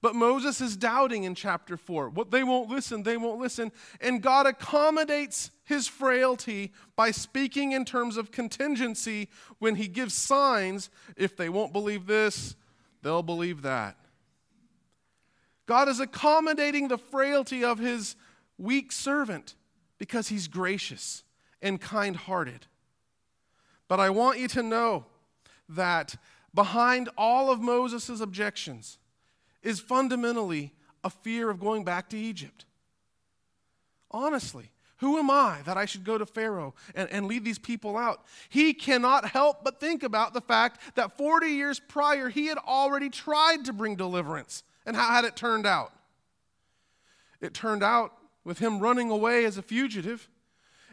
But 0.00 0.14
Moses 0.14 0.60
is 0.60 0.76
doubting 0.76 1.24
in 1.24 1.34
chapter 1.34 1.76
4. 1.76 2.10
What 2.10 2.30
they 2.30 2.44
won't 2.44 2.70
listen, 2.70 3.02
they 3.02 3.16
won't 3.16 3.40
listen. 3.40 3.72
And 4.00 4.22
God 4.22 4.46
accommodates 4.46 5.50
his 5.64 5.88
frailty 5.88 6.72
by 6.94 7.10
speaking 7.10 7.72
in 7.72 7.84
terms 7.84 8.16
of 8.16 8.30
contingency 8.30 9.28
when 9.58 9.74
he 9.74 9.88
gives 9.88 10.14
signs. 10.14 10.88
If 11.16 11.36
they 11.36 11.48
won't 11.48 11.72
believe 11.72 12.06
this, 12.06 12.54
they'll 13.02 13.24
believe 13.24 13.62
that. 13.62 13.96
God 15.66 15.88
is 15.88 16.00
accommodating 16.00 16.88
the 16.88 16.96
frailty 16.96 17.64
of 17.64 17.78
his 17.78 18.14
weak 18.56 18.92
servant 18.92 19.56
because 19.98 20.28
he's 20.28 20.48
gracious 20.48 21.24
and 21.60 21.80
kind 21.80 22.16
hearted. 22.16 22.66
But 23.88 24.00
I 24.00 24.10
want 24.10 24.38
you 24.38 24.48
to 24.48 24.62
know 24.62 25.06
that 25.68 26.16
behind 26.54 27.08
all 27.18 27.50
of 27.50 27.60
Moses' 27.60 28.20
objections, 28.20 28.98
is 29.62 29.80
fundamentally 29.80 30.72
a 31.04 31.10
fear 31.10 31.50
of 31.50 31.60
going 31.60 31.84
back 31.84 32.08
to 32.10 32.18
Egypt. 32.18 32.64
Honestly, 34.10 34.70
who 34.98 35.18
am 35.18 35.30
I 35.30 35.60
that 35.64 35.76
I 35.76 35.84
should 35.84 36.04
go 36.04 36.18
to 36.18 36.26
Pharaoh 36.26 36.74
and, 36.94 37.08
and 37.10 37.26
lead 37.26 37.44
these 37.44 37.58
people 37.58 37.96
out? 37.96 38.24
He 38.48 38.74
cannot 38.74 39.26
help 39.26 39.62
but 39.62 39.80
think 39.80 40.02
about 40.02 40.34
the 40.34 40.40
fact 40.40 40.80
that 40.96 41.16
40 41.16 41.46
years 41.46 41.80
prior, 41.80 42.28
he 42.28 42.46
had 42.46 42.58
already 42.58 43.08
tried 43.08 43.64
to 43.66 43.72
bring 43.72 43.94
deliverance. 43.94 44.64
And 44.84 44.96
how 44.96 45.10
had 45.10 45.24
it 45.24 45.36
turned 45.36 45.66
out? 45.66 45.92
It 47.40 47.54
turned 47.54 47.84
out 47.84 48.12
with 48.44 48.58
him 48.58 48.80
running 48.80 49.10
away 49.10 49.44
as 49.44 49.56
a 49.56 49.62
fugitive. 49.62 50.28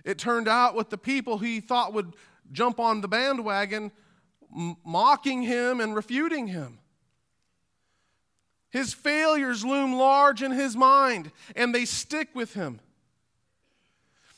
It 0.04 0.20
turned 0.20 0.48
out 0.48 0.76
with 0.76 0.92
the 0.92 0.98
people 0.98 1.40
he 1.40 1.60
thought 1.60 1.94
would 1.94 2.14
jump 2.52 2.80
on 2.80 3.02
the 3.02 3.08
bandwagon, 3.08 3.92
mocking 4.86 5.42
him 5.42 5.80
and 5.80 5.96
refuting 5.96 6.48
him. 6.48 6.78
His 8.76 8.94
failures 8.94 9.64
loom 9.64 9.94
large 9.94 10.44
in 10.44 10.52
his 10.52 10.76
mind, 10.76 11.32
and 11.56 11.74
they 11.74 11.86
stick 11.86 12.28
with 12.34 12.56
him. 12.56 12.82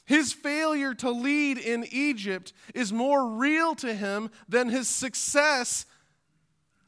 His 0.06 0.32
failure 0.32 0.94
to 0.94 1.10
lead 1.10 1.58
in 1.58 1.88
Egypt 1.90 2.54
is 2.76 2.94
more 2.94 3.32
real 3.32 3.74
to 3.74 3.96
him 3.96 4.30
than 4.48 4.70
his 4.70 4.88
success 4.88 5.88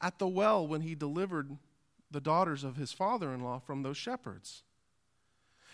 at 0.00 0.20
the 0.20 0.28
well 0.28 0.64
when 0.64 0.82
he 0.82 0.94
delivered 0.94 1.56
the 2.08 2.20
daughters 2.20 2.62
of 2.62 2.76
his 2.76 2.92
father 2.92 3.34
in 3.34 3.40
law 3.40 3.58
from 3.58 3.82
those 3.82 3.96
shepherds. 3.96 4.62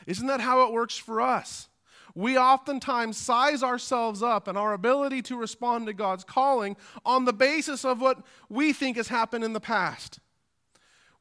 Isn't 0.06 0.28
that 0.28 0.40
how 0.40 0.66
it 0.66 0.72
works 0.72 0.96
for 0.96 1.20
us? 1.20 1.68
We 2.14 2.38
oftentimes 2.38 3.18
size 3.18 3.62
ourselves 3.62 4.22
up 4.22 4.48
and 4.48 4.56
our 4.56 4.72
ability 4.72 5.20
to 5.24 5.36
respond 5.36 5.88
to 5.88 5.92
God's 5.92 6.24
calling 6.24 6.78
on 7.04 7.26
the 7.26 7.34
basis 7.34 7.84
of 7.84 8.00
what 8.00 8.24
we 8.48 8.72
think 8.72 8.96
has 8.96 9.08
happened 9.08 9.44
in 9.44 9.52
the 9.52 9.60
past. 9.60 10.20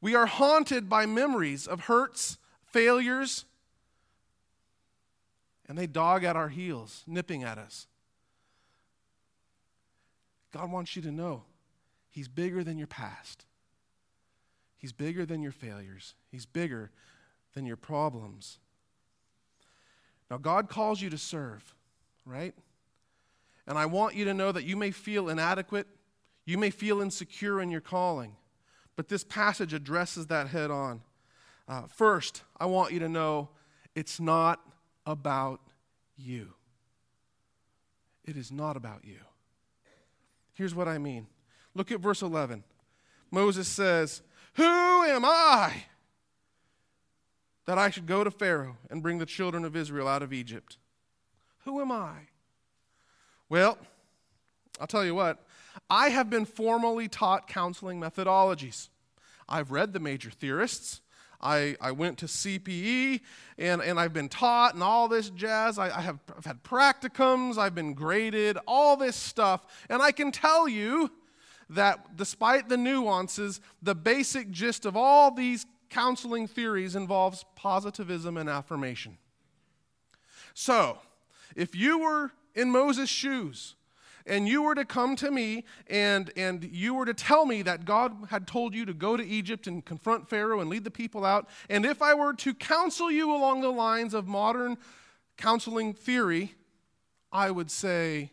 We 0.06 0.14
are 0.14 0.28
haunted 0.28 0.88
by 0.88 1.08
memories 1.08 1.66
of 1.66 1.86
hurts, 1.86 2.38
failures, 2.64 3.44
and 5.68 5.76
they 5.76 5.88
dog 5.88 6.24
at 6.24 6.36
our 6.36 6.50
heels, 6.50 7.04
nipping 7.08 7.44
at 7.44 7.58
us. 7.58 7.88
God 10.54 10.72
wants 10.72 10.96
you 10.96 11.02
to 11.02 11.12
know 11.12 11.46
He's 12.12 12.28
bigger 12.28 12.64
than 12.64 12.78
your 12.78 12.86
past. 12.86 13.46
He's 14.78 14.92
bigger 14.92 15.26
than 15.26 15.42
your 15.42 15.52
failures. 15.52 16.14
He's 16.30 16.46
bigger 16.46 16.92
than 17.56 17.66
your 17.66 17.76
problems. 17.76 18.60
Now, 20.30 20.38
God 20.38 20.70
calls 20.70 21.02
you 21.02 21.10
to 21.10 21.18
serve, 21.18 21.74
right? 22.28 22.54
And 23.66 23.76
I 23.76 23.88
want 23.88 24.14
you 24.14 24.26
to 24.26 24.36
know 24.36 24.52
that 24.52 24.66
you 24.66 24.78
may 24.78 24.92
feel 24.92 25.30
inadequate, 25.30 25.88
you 26.46 26.60
may 26.60 26.70
feel 26.70 27.02
insecure 27.02 27.60
in 27.60 27.72
your 27.72 27.82
calling. 27.82 28.36
But 28.96 29.10
this 29.10 29.24
passage 29.24 29.74
addresses 29.74 30.28
that 30.28 30.48
head 30.48 30.72
on. 30.72 31.02
Uh, 31.68 31.84
first, 31.88 32.44
I 32.60 32.66
want 32.66 32.94
you 32.94 33.00
to 33.00 33.10
know 33.10 33.50
it's 33.96 34.20
not 34.20 34.62
about 35.06 35.60
you. 36.16 36.54
It 38.24 38.38
is 38.38 38.52
not 38.52 38.78
about 38.78 39.04
you. 39.04 39.20
Here's 40.54 40.74
what 40.74 40.88
I 40.88 40.98
mean. 40.98 41.28
Look 41.74 41.92
at 41.92 42.00
verse 42.00 42.22
11. 42.22 42.64
Moses 43.30 43.68
says, 43.68 44.22
Who 44.54 44.64
am 44.64 45.26
I 45.26 45.84
that 47.66 47.78
I 47.78 47.90
should 47.90 48.06
go 48.06 48.24
to 48.24 48.32
Pharaoh 48.32 48.78
and 48.90 49.04
bring 49.04 49.18
the 49.18 49.26
children 49.26 49.66
of 49.66 49.76
Israel 49.76 50.08
out 50.08 50.24
of 50.24 50.32
Egypt? 50.32 50.78
Who 51.66 51.82
am 51.82 51.92
I? 51.92 52.14
Well, 53.50 53.78
I'll 54.80 54.88
tell 54.88 55.06
you 55.06 55.16
what, 55.16 55.45
I 55.90 56.10
have 56.10 56.30
been 56.30 56.46
formally 56.46 57.08
taught 57.08 57.48
counseling 57.48 58.00
methodologies. 58.00 58.90
I've 59.48 59.72
read 59.72 59.94
the 59.94 60.00
major 60.00 60.32
theorists. 60.32 61.02
I, 61.42 61.76
I 61.80 61.92
went 61.92 62.18
to 62.20 62.26
CPE 62.26 63.22
and, 63.58 63.82
and 63.82 64.00
I've 64.00 64.14
been 64.14 64.30
taught 64.30 64.74
and 64.74 64.82
all 64.82 65.08
this 65.08 65.30
jazz. 65.30 65.78
I, 65.78 65.96
I 65.96 66.02
have 66.02 66.20
I've 66.36 66.46
had 66.46 66.64
practicums, 66.64 67.58
I've 67.58 67.76
been 67.76 67.94
graded, 67.94 68.58
all 68.66 68.98
this 68.98 69.16
stuff. 69.16 69.66
And 69.90 70.02
I 70.02 70.12
can 70.12 70.32
tell 70.32 70.68
you 70.68 71.12
that 71.70 72.16
despite 72.16 72.70
the 72.70 72.78
nuances, 72.78 73.60
the 73.82 73.96
basic 73.96 74.50
gist 74.50 74.86
of 74.86 74.96
all 74.96 75.32
these 75.32 75.66
counseling 75.90 76.48
theories 76.48 76.96
involves 76.96 77.46
positivism 77.56 78.38
and 78.38 78.50
affirmation. 78.50 79.18
So, 80.54 81.00
if 81.56 81.76
you 81.76 82.00
were 82.00 82.32
in 82.54 82.72
Moses' 82.72 83.10
shoes, 83.10 83.76
and 84.26 84.48
you 84.48 84.64
were 84.64 84.76
to 84.76 84.86
come 84.86 85.16
to 85.18 85.30
me 85.30 85.66
and, 85.88 86.32
and 86.36 86.64
you 86.64 86.94
were 86.94 87.06
to 87.06 87.14
tell 87.14 87.46
me 87.46 87.62
that 87.62 87.86
God 87.86 88.14
had 88.30 88.48
told 88.48 88.74
you 88.74 88.86
to 88.86 88.94
go 88.94 89.16
to 89.16 89.26
Egypt 89.26 89.68
and 89.68 89.86
confront 89.86 90.30
Pharaoh 90.30 90.60
and 90.62 90.70
lead 90.70 90.84
the 90.84 90.92
people 90.92 91.26
out, 91.26 91.48
and 91.70 91.86
if 91.86 92.02
I 92.02 92.14
were 92.14 92.34
to 92.34 92.54
counsel 92.54 93.12
you 93.12 93.34
along 93.34 93.62
the 93.62 93.70
lines 93.70 94.14
of 94.14 94.28
modern 94.28 94.78
counseling 95.38 95.94
theory, 95.94 96.56
I 97.32 97.52
would 97.52 97.70
say, 97.70 98.32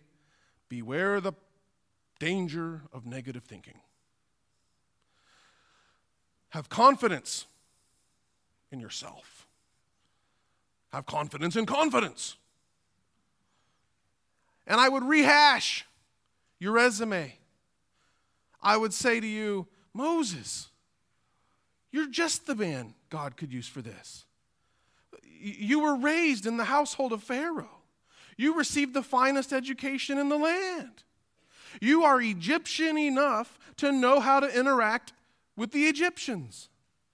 beware 0.68 1.20
the 1.20 1.32
danger 2.18 2.82
of 2.92 3.04
negative 3.04 3.42
thinking. 3.42 3.80
Have 6.50 6.68
confidence 6.68 7.46
in 8.70 8.78
yourself. 8.78 9.46
Have 10.92 11.06
confidence 11.06 11.56
in 11.56 11.66
confidence 11.66 12.36
and 14.72 14.80
I 14.80 14.88
would 14.88 15.04
rehash 15.04 15.84
your 16.58 16.72
resume. 16.72 17.36
I 18.62 18.78
would 18.78 18.94
say 18.94 19.20
to 19.20 19.26
you, 19.26 19.66
Moses, 19.92 20.70
you're 21.90 22.08
just 22.08 22.46
the 22.46 22.54
man 22.54 22.94
God 23.10 23.36
could 23.36 23.52
use 23.52 23.68
for 23.68 23.82
this. 23.82 24.24
You 25.42 25.80
were 25.80 25.96
raised 25.96 26.46
in 26.46 26.56
the 26.56 26.64
household 26.64 27.12
of 27.12 27.22
Pharaoh. 27.22 27.82
You 28.38 28.56
received 28.56 28.94
the 28.94 29.02
finest 29.02 29.52
education 29.52 30.16
in 30.16 30.30
the 30.30 30.38
land. 30.38 31.02
You 31.82 32.04
are 32.04 32.22
Egyptian 32.22 32.96
enough 32.96 33.58
to 33.76 33.92
know 33.92 34.20
how 34.20 34.40
to 34.40 34.58
interact 34.58 35.12
with 35.54 35.72
the 35.72 35.84
Egyptians. 35.84 36.70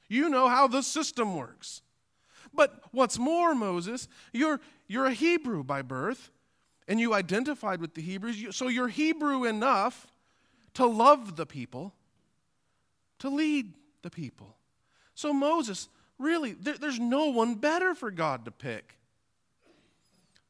You 0.08 0.28
know 0.28 0.46
how 0.46 0.68
the 0.68 0.82
system 0.82 1.34
works. 1.34 1.82
But 2.54 2.84
what's 2.92 3.18
more, 3.18 3.52
Moses, 3.56 4.06
you're, 4.32 4.60
you're 4.86 5.06
a 5.06 5.12
Hebrew 5.12 5.64
by 5.64 5.82
birth, 5.82 6.30
and 6.88 6.98
you 6.98 7.12
identified 7.12 7.80
with 7.80 7.94
the 7.94 8.00
Hebrews, 8.00 8.56
so 8.56 8.68
you're 8.68 8.88
Hebrew 8.88 9.44
enough 9.44 10.06
to 10.74 10.86
love 10.86 11.36
the 11.36 11.44
people, 11.44 11.94
to 13.18 13.28
lead 13.28 13.74
the 14.02 14.10
people. 14.10 14.56
So, 15.14 15.32
Moses, 15.32 15.88
really, 16.18 16.52
there, 16.52 16.78
there's 16.78 16.98
no 16.98 17.26
one 17.26 17.56
better 17.56 17.94
for 17.94 18.10
God 18.10 18.46
to 18.46 18.50
pick. 18.50 18.96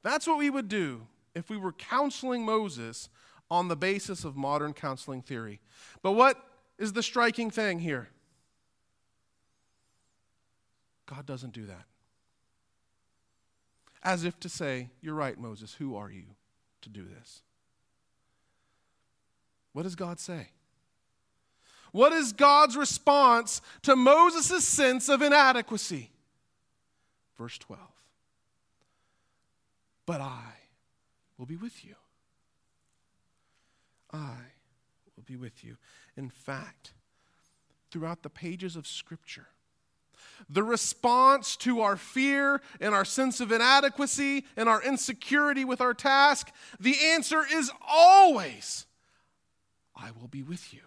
That's 0.02 0.26
what 0.26 0.38
we 0.38 0.48
would 0.48 0.68
do 0.68 1.06
if 1.34 1.50
we 1.50 1.56
were 1.56 1.72
counseling 1.72 2.44
Moses 2.44 3.08
on 3.50 3.68
the 3.68 3.76
basis 3.76 4.24
of 4.24 4.36
modern 4.36 4.74
counseling 4.74 5.22
theory. 5.22 5.60
But 6.02 6.12
what 6.12 6.42
is 6.78 6.92
the 6.92 7.02
striking 7.02 7.50
thing 7.50 7.80
here? 7.80 8.08
God 11.06 11.26
doesn't 11.26 11.52
do 11.52 11.66
that. 11.66 11.84
As 14.02 14.24
if 14.24 14.38
to 14.40 14.48
say, 14.48 14.90
You're 15.00 15.14
right, 15.14 15.38
Moses, 15.38 15.74
who 15.74 15.96
are 15.96 16.10
you 16.10 16.24
to 16.82 16.88
do 16.88 17.04
this? 17.04 17.42
What 19.72 19.82
does 19.82 19.94
God 19.94 20.18
say? 20.18 20.48
What 21.92 22.12
is 22.12 22.32
God's 22.32 22.76
response 22.76 23.60
to 23.82 23.96
Moses' 23.96 24.66
sense 24.66 25.08
of 25.08 25.22
inadequacy? 25.22 26.10
Verse 27.36 27.58
12. 27.58 27.80
But 30.04 30.20
I 30.20 30.52
will 31.36 31.46
be 31.46 31.56
with 31.56 31.84
you. 31.84 31.94
I 34.12 34.36
will 35.16 35.24
be 35.24 35.36
with 35.36 35.64
you. 35.64 35.76
In 36.16 36.30
fact, 36.30 36.92
throughout 37.90 38.22
the 38.22 38.30
pages 38.30 38.74
of 38.76 38.86
Scripture, 38.86 39.48
the 40.48 40.62
response 40.62 41.56
to 41.56 41.80
our 41.80 41.96
fear 41.96 42.60
and 42.80 42.94
our 42.94 43.04
sense 43.04 43.40
of 43.40 43.52
inadequacy 43.52 44.44
and 44.56 44.68
our 44.68 44.82
insecurity 44.82 45.64
with 45.64 45.80
our 45.80 45.94
task, 45.94 46.52
the 46.78 46.96
answer 47.12 47.42
is 47.50 47.70
always, 47.86 48.86
I 49.96 50.10
will 50.10 50.28
be 50.28 50.42
with 50.42 50.72
you. 50.72 50.80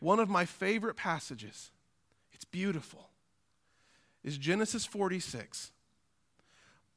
One 0.00 0.18
of 0.18 0.28
my 0.28 0.44
favorite 0.44 0.96
passages, 0.96 1.70
it's 2.32 2.44
beautiful, 2.44 3.10
is 4.24 4.36
Genesis 4.36 4.84
46. 4.84 5.70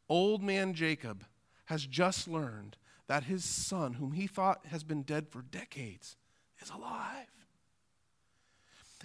Old 0.10 0.42
man 0.42 0.74
Jacob 0.74 1.26
has 1.66 1.86
just 1.86 2.28
learned 2.28 2.78
that 3.08 3.26
his 3.26 3.44
son, 3.44 3.94
whom 3.94 4.14
he 4.14 4.28
thought 4.28 4.66
has 4.68 4.84
been 4.84 5.04
dead 5.04 5.28
for 5.30 5.42
decades, 5.44 6.18
is 6.60 6.70
alive. 6.70 7.28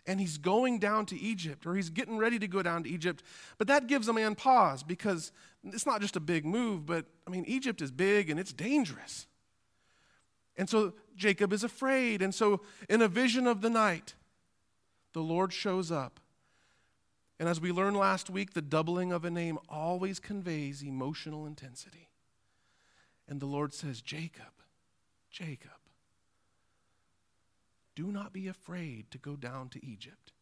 And 0.07 0.21
he's 0.21 0.39
going 0.39 0.79
down 0.79 1.07
to 1.07 1.19
Egypt, 1.19 1.67
or 1.67 1.75
he's 1.75 1.91
getting 1.91 2.19
ready 2.19 2.39
to 2.39 2.49
go 2.49 2.63
down 2.63 2.85
to 2.85 2.91
Egypt. 2.91 3.23
But 3.59 3.67
that 3.69 3.87
gives 3.87 4.09
a 4.09 4.13
man 4.13 4.35
pause 4.35 4.83
because 4.83 5.33
it's 5.65 5.87
not 5.87 6.01
just 6.01 6.17
a 6.17 6.21
big 6.21 6.45
move, 6.45 6.87
but 6.87 7.07
I 7.27 7.31
mean, 7.31 7.45
Egypt 7.47 7.83
is 7.83 7.91
big 7.91 8.31
and 8.31 8.41
it's 8.41 8.53
dangerous. 8.53 9.27
And 10.57 10.69
so 10.69 10.95
Jacob 11.17 11.53
is 11.53 11.65
afraid. 11.65 12.23
And 12.23 12.35
so, 12.35 12.61
in 12.89 13.03
a 13.03 13.09
vision 13.09 13.47
of 13.47 13.61
the 13.61 13.71
night, 13.71 14.15
the 15.13 15.23
Lord 15.23 15.53
shows 15.53 15.91
up. 15.91 16.21
And 17.39 17.49
as 17.49 17.61
we 17.61 17.73
learned 17.73 17.97
last 17.97 18.29
week, 18.29 18.53
the 18.53 18.63
doubling 18.63 19.13
of 19.13 19.25
a 19.25 19.31
name 19.31 19.59
always 19.69 20.21
conveys 20.21 20.83
emotional 20.83 21.47
intensity. 21.47 22.11
And 23.27 23.41
the 23.41 23.47
Lord 23.47 23.73
says, 23.73 24.03
Jacob, 24.03 24.53
Jacob, 25.31 25.71
do 27.95 28.13
not 28.13 28.33
be 28.33 28.49
afraid 28.49 29.11
to 29.11 29.19
go 29.19 29.37
down 29.37 29.69
to 29.71 29.85
Egypt, 29.85 30.33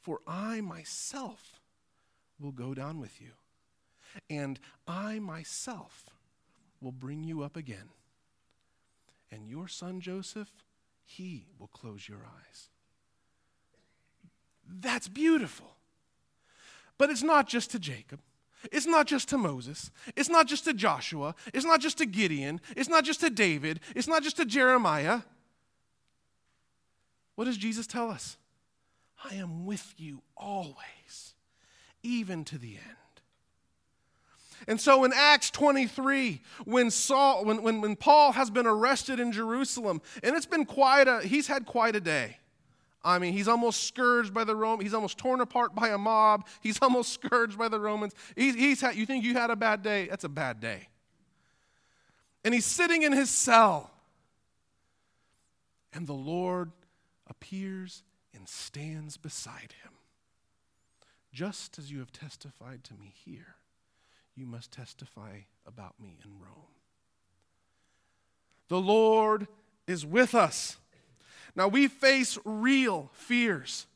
for 0.00 0.20
I 0.26 0.60
myself 0.60 1.60
will 2.38 2.52
go 2.52 2.74
down 2.74 3.00
with 3.00 3.20
you, 3.20 3.32
and 4.30 4.60
I 4.86 5.18
myself 5.18 6.10
will 6.80 6.92
bring 6.92 7.24
you 7.24 7.42
up 7.42 7.56
again. 7.56 7.90
And 9.30 9.48
your 9.48 9.68
son 9.68 10.00
Joseph, 10.00 10.50
he 11.04 11.46
will 11.58 11.68
close 11.68 12.08
your 12.08 12.18
eyes. 12.18 12.68
That's 14.68 15.08
beautiful. 15.08 15.76
But 16.98 17.10
it's 17.10 17.22
not 17.22 17.48
just 17.48 17.70
to 17.72 17.78
Jacob. 17.78 18.20
It's 18.72 18.86
not 18.86 19.06
just 19.06 19.28
to 19.28 19.38
Moses. 19.38 19.90
It's 20.16 20.28
not 20.28 20.46
just 20.46 20.64
to 20.64 20.74
Joshua. 20.74 21.34
It's 21.52 21.66
not 21.66 21.80
just 21.80 21.98
to 21.98 22.06
Gideon. 22.06 22.60
It's 22.76 22.88
not 22.88 23.04
just 23.04 23.20
to 23.20 23.30
David. 23.30 23.80
It's 23.94 24.08
not 24.08 24.22
just 24.22 24.36
to 24.38 24.44
Jeremiah. 24.44 25.20
What 27.36 27.44
does 27.44 27.56
Jesus 27.56 27.86
tell 27.86 28.10
us? 28.10 28.36
I 29.30 29.36
am 29.36 29.64
with 29.64 29.94
you 29.96 30.22
always, 30.36 31.34
even 32.02 32.44
to 32.46 32.58
the 32.58 32.74
end. 32.74 32.96
And 34.66 34.80
so 34.80 35.04
in 35.04 35.12
Acts 35.14 35.50
23, 35.50 36.40
when, 36.64 36.90
Saul, 36.90 37.44
when, 37.44 37.62
when, 37.62 37.80
when 37.80 37.94
Paul 37.94 38.32
has 38.32 38.50
been 38.50 38.66
arrested 38.66 39.20
in 39.20 39.30
Jerusalem, 39.32 40.00
and 40.22 40.34
it's 40.34 40.46
been 40.46 40.64
quite 40.64 41.08
a, 41.08 41.20
he's 41.20 41.46
had 41.46 41.66
quite 41.66 41.94
a 41.94 42.00
day. 42.00 42.38
I 43.04 43.20
mean, 43.20 43.34
he's 43.34 43.46
almost 43.46 43.84
scourged 43.84 44.34
by 44.34 44.42
the 44.42 44.56
Romans. 44.56 44.82
He's 44.82 44.94
almost 44.94 45.16
torn 45.16 45.40
apart 45.40 45.74
by 45.74 45.90
a 45.90 45.98
mob. 45.98 46.46
He's 46.60 46.78
almost 46.82 47.12
scourged 47.12 47.56
by 47.56 47.68
the 47.68 47.78
Romans. 47.78 48.14
He's, 48.34 48.54
he's 48.54 48.80
had, 48.80 48.96
you 48.96 49.06
think 49.06 49.24
you 49.24 49.34
had 49.34 49.50
a 49.50 49.56
bad 49.56 49.82
day? 49.82 50.08
That's 50.08 50.24
a 50.24 50.28
bad 50.28 50.58
day. 50.58 50.88
And 52.44 52.52
he's 52.52 52.66
sitting 52.66 53.02
in 53.02 53.12
his 53.12 53.30
cell. 53.30 53.90
And 55.92 56.06
the 56.06 56.14
Lord 56.14 56.72
appears 57.28 58.02
and 58.34 58.48
stands 58.48 59.16
beside 59.16 59.74
him. 59.82 59.92
Just 61.32 61.78
as 61.78 61.90
you 61.90 61.98
have 61.98 62.12
testified 62.12 62.84
to 62.84 62.94
me 62.94 63.12
here, 63.24 63.56
you 64.34 64.46
must 64.46 64.72
testify 64.72 65.40
about 65.66 65.94
me 66.00 66.18
in 66.24 66.30
Rome. 66.40 66.66
The 68.68 68.80
Lord 68.80 69.46
is 69.86 70.04
with 70.04 70.34
us. 70.34 70.76
Now 71.54 71.68
we 71.68 71.88
face 71.88 72.38
real 72.44 73.10
fears. 73.12 73.86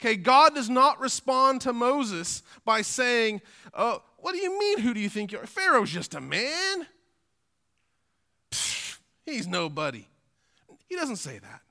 Okay, 0.00 0.16
God 0.16 0.54
does 0.54 0.70
not 0.70 1.00
respond 1.00 1.60
to 1.62 1.72
Moses 1.72 2.42
by 2.64 2.82
saying, 2.82 3.40
oh, 3.74 4.02
What 4.18 4.32
do 4.32 4.38
you 4.38 4.58
mean, 4.58 4.78
who 4.78 4.94
do 4.94 5.00
you 5.00 5.08
think 5.08 5.32
you 5.32 5.38
are? 5.38 5.46
Pharaoh's 5.46 5.90
just 5.90 6.14
a 6.14 6.20
man. 6.20 6.86
Pfft, 8.50 8.98
he's 9.24 9.46
nobody. 9.46 10.06
He 10.88 10.96
doesn't 10.96 11.16
say 11.16 11.38
that. 11.38 11.62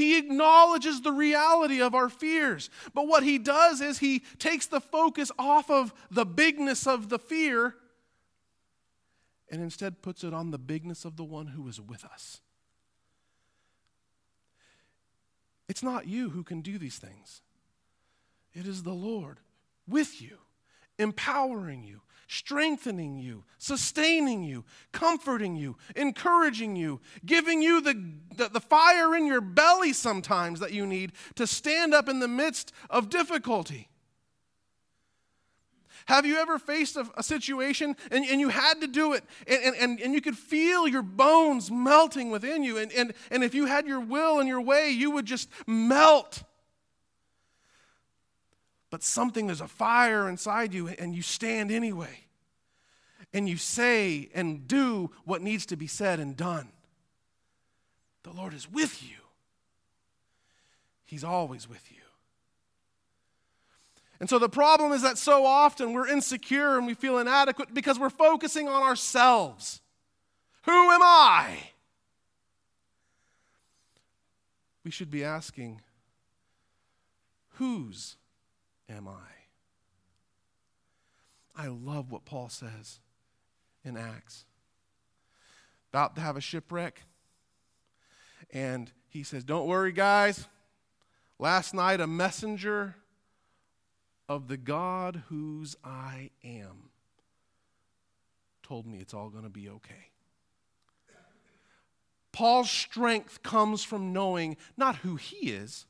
He 0.00 0.16
acknowledges 0.16 1.02
the 1.02 1.12
reality 1.12 1.82
of 1.82 1.94
our 1.94 2.08
fears. 2.08 2.70
But 2.94 3.06
what 3.06 3.22
he 3.22 3.36
does 3.36 3.82
is 3.82 3.98
he 3.98 4.22
takes 4.38 4.66
the 4.66 4.80
focus 4.80 5.30
off 5.38 5.70
of 5.70 5.92
the 6.10 6.24
bigness 6.24 6.86
of 6.86 7.10
the 7.10 7.18
fear 7.18 7.74
and 9.50 9.60
instead 9.60 10.00
puts 10.00 10.24
it 10.24 10.32
on 10.32 10.52
the 10.52 10.58
bigness 10.58 11.04
of 11.04 11.18
the 11.18 11.24
one 11.24 11.48
who 11.48 11.68
is 11.68 11.78
with 11.78 12.02
us. 12.06 12.40
It's 15.68 15.82
not 15.82 16.06
you 16.06 16.30
who 16.30 16.44
can 16.44 16.62
do 16.62 16.78
these 16.78 16.96
things, 16.96 17.42
it 18.54 18.66
is 18.66 18.82
the 18.82 18.94
Lord 18.94 19.40
with 19.86 20.22
you, 20.22 20.38
empowering 20.98 21.82
you, 21.82 22.00
strengthening 22.30 23.18
you, 23.18 23.42
sustaining 23.58 24.44
you, 24.44 24.64
comforting 24.92 25.56
you, 25.56 25.76
encouraging 25.96 26.76
you, 26.76 27.00
giving 27.26 27.60
you 27.60 27.80
the, 27.80 28.12
the, 28.36 28.48
the, 28.48 28.60
fire 28.60 29.16
in 29.16 29.26
your 29.26 29.40
belly 29.40 29.92
sometimes 29.92 30.60
that 30.60 30.72
you 30.72 30.86
need 30.86 31.10
to 31.34 31.44
stand 31.44 31.92
up 31.92 32.08
in 32.08 32.20
the 32.20 32.28
midst 32.28 32.72
of 32.88 33.08
difficulty. 33.08 33.88
Have 36.06 36.24
you 36.24 36.38
ever 36.38 36.60
faced 36.60 36.96
a, 36.96 37.10
a 37.16 37.22
situation 37.24 37.96
and, 38.12 38.24
and 38.24 38.40
you 38.40 38.48
had 38.48 38.80
to 38.80 38.86
do 38.86 39.12
it 39.14 39.24
and, 39.48 39.74
and, 39.74 40.00
and 40.00 40.14
you 40.14 40.20
could 40.20 40.38
feel 40.38 40.86
your 40.86 41.02
bones 41.02 41.68
melting 41.68 42.30
within 42.30 42.62
you? 42.62 42.78
And, 42.78 42.92
and, 42.92 43.12
and 43.32 43.42
if 43.42 43.56
you 43.56 43.66
had 43.66 43.88
your 43.88 44.00
will 44.00 44.38
and 44.38 44.48
your 44.48 44.60
way, 44.60 44.90
you 44.90 45.10
would 45.10 45.26
just 45.26 45.48
melt. 45.66 46.44
But 48.90 49.04
something, 49.04 49.46
there's 49.46 49.60
a 49.60 49.68
fire 49.68 50.28
inside 50.28 50.74
you 50.74 50.88
and 50.88 51.14
you 51.14 51.22
stand 51.22 51.70
anyway. 51.70 52.24
And 53.32 53.48
you 53.48 53.56
say 53.56 54.28
and 54.34 54.66
do 54.66 55.12
what 55.24 55.40
needs 55.40 55.64
to 55.66 55.76
be 55.76 55.86
said 55.86 56.18
and 56.18 56.36
done. 56.36 56.68
The 58.24 58.32
Lord 58.32 58.52
is 58.52 58.70
with 58.70 59.02
you, 59.02 59.16
He's 61.04 61.24
always 61.24 61.68
with 61.68 61.90
you. 61.90 61.98
And 64.20 64.28
so 64.28 64.38
the 64.38 64.50
problem 64.50 64.92
is 64.92 65.00
that 65.00 65.16
so 65.16 65.46
often 65.46 65.94
we're 65.94 66.06
insecure 66.06 66.76
and 66.76 66.86
we 66.86 66.92
feel 66.92 67.16
inadequate 67.16 67.72
because 67.72 67.98
we're 67.98 68.10
focusing 68.10 68.68
on 68.68 68.82
ourselves. 68.82 69.80
Who 70.64 70.90
am 70.90 71.02
I? 71.02 71.70
We 74.84 74.90
should 74.90 75.10
be 75.10 75.24
asking, 75.24 75.80
whose 77.54 78.16
am 78.90 79.08
I? 79.08 79.30
I 81.56 81.68
love 81.68 82.10
what 82.10 82.24
Paul 82.24 82.48
says 82.48 83.00
in 83.84 83.96
Acts. 83.96 84.44
About 85.92 86.14
to 86.16 86.20
have 86.20 86.36
a 86.36 86.40
shipwreck. 86.40 87.02
And 88.52 88.90
he 89.08 89.22
says, 89.22 89.44
Don't 89.44 89.66
worry, 89.66 89.92
guys. 89.92 90.46
Last 91.38 91.74
night, 91.74 92.00
a 92.00 92.06
messenger 92.06 92.96
of 94.28 94.48
the 94.48 94.56
God 94.56 95.22
whose 95.28 95.76
I 95.82 96.30
am 96.44 96.90
told 98.62 98.86
me 98.86 98.98
it's 98.98 99.14
all 99.14 99.30
going 99.30 99.44
to 99.44 99.50
be 99.50 99.68
okay. 99.68 100.10
Paul's 102.32 102.70
strength 102.70 103.42
comes 103.42 103.82
from 103.82 104.12
knowing 104.12 104.56
not 104.76 104.96
who 104.96 105.16
he 105.16 105.50
is, 105.50 105.86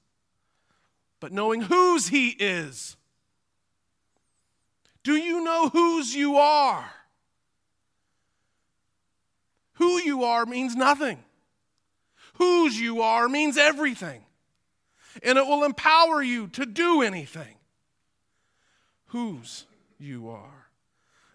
but 1.20 1.32
knowing 1.32 1.62
whose 1.62 2.08
he 2.08 2.30
is. 2.30 2.96
Do 5.02 5.14
you 5.14 5.42
know 5.44 5.68
whose 5.68 6.14
you 6.14 6.36
are? 6.36 6.90
Who 9.74 9.98
you 9.98 10.24
are 10.24 10.44
means 10.44 10.76
nothing. 10.76 11.22
Whose 12.34 12.78
you 12.78 13.00
are 13.02 13.28
means 13.28 13.56
everything. 13.56 14.22
And 15.22 15.38
it 15.38 15.46
will 15.46 15.64
empower 15.64 16.22
you 16.22 16.48
to 16.48 16.66
do 16.66 17.02
anything. 17.02 17.56
Whose 19.06 19.66
you 19.98 20.28
are. 20.28 20.68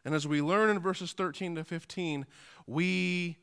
And 0.03 0.13
as 0.13 0.27
we 0.27 0.41
learn 0.41 0.69
in 0.69 0.79
verses 0.79 1.13
13 1.13 1.55
to 1.55 1.63
15, 1.63 2.25
we 2.67 3.37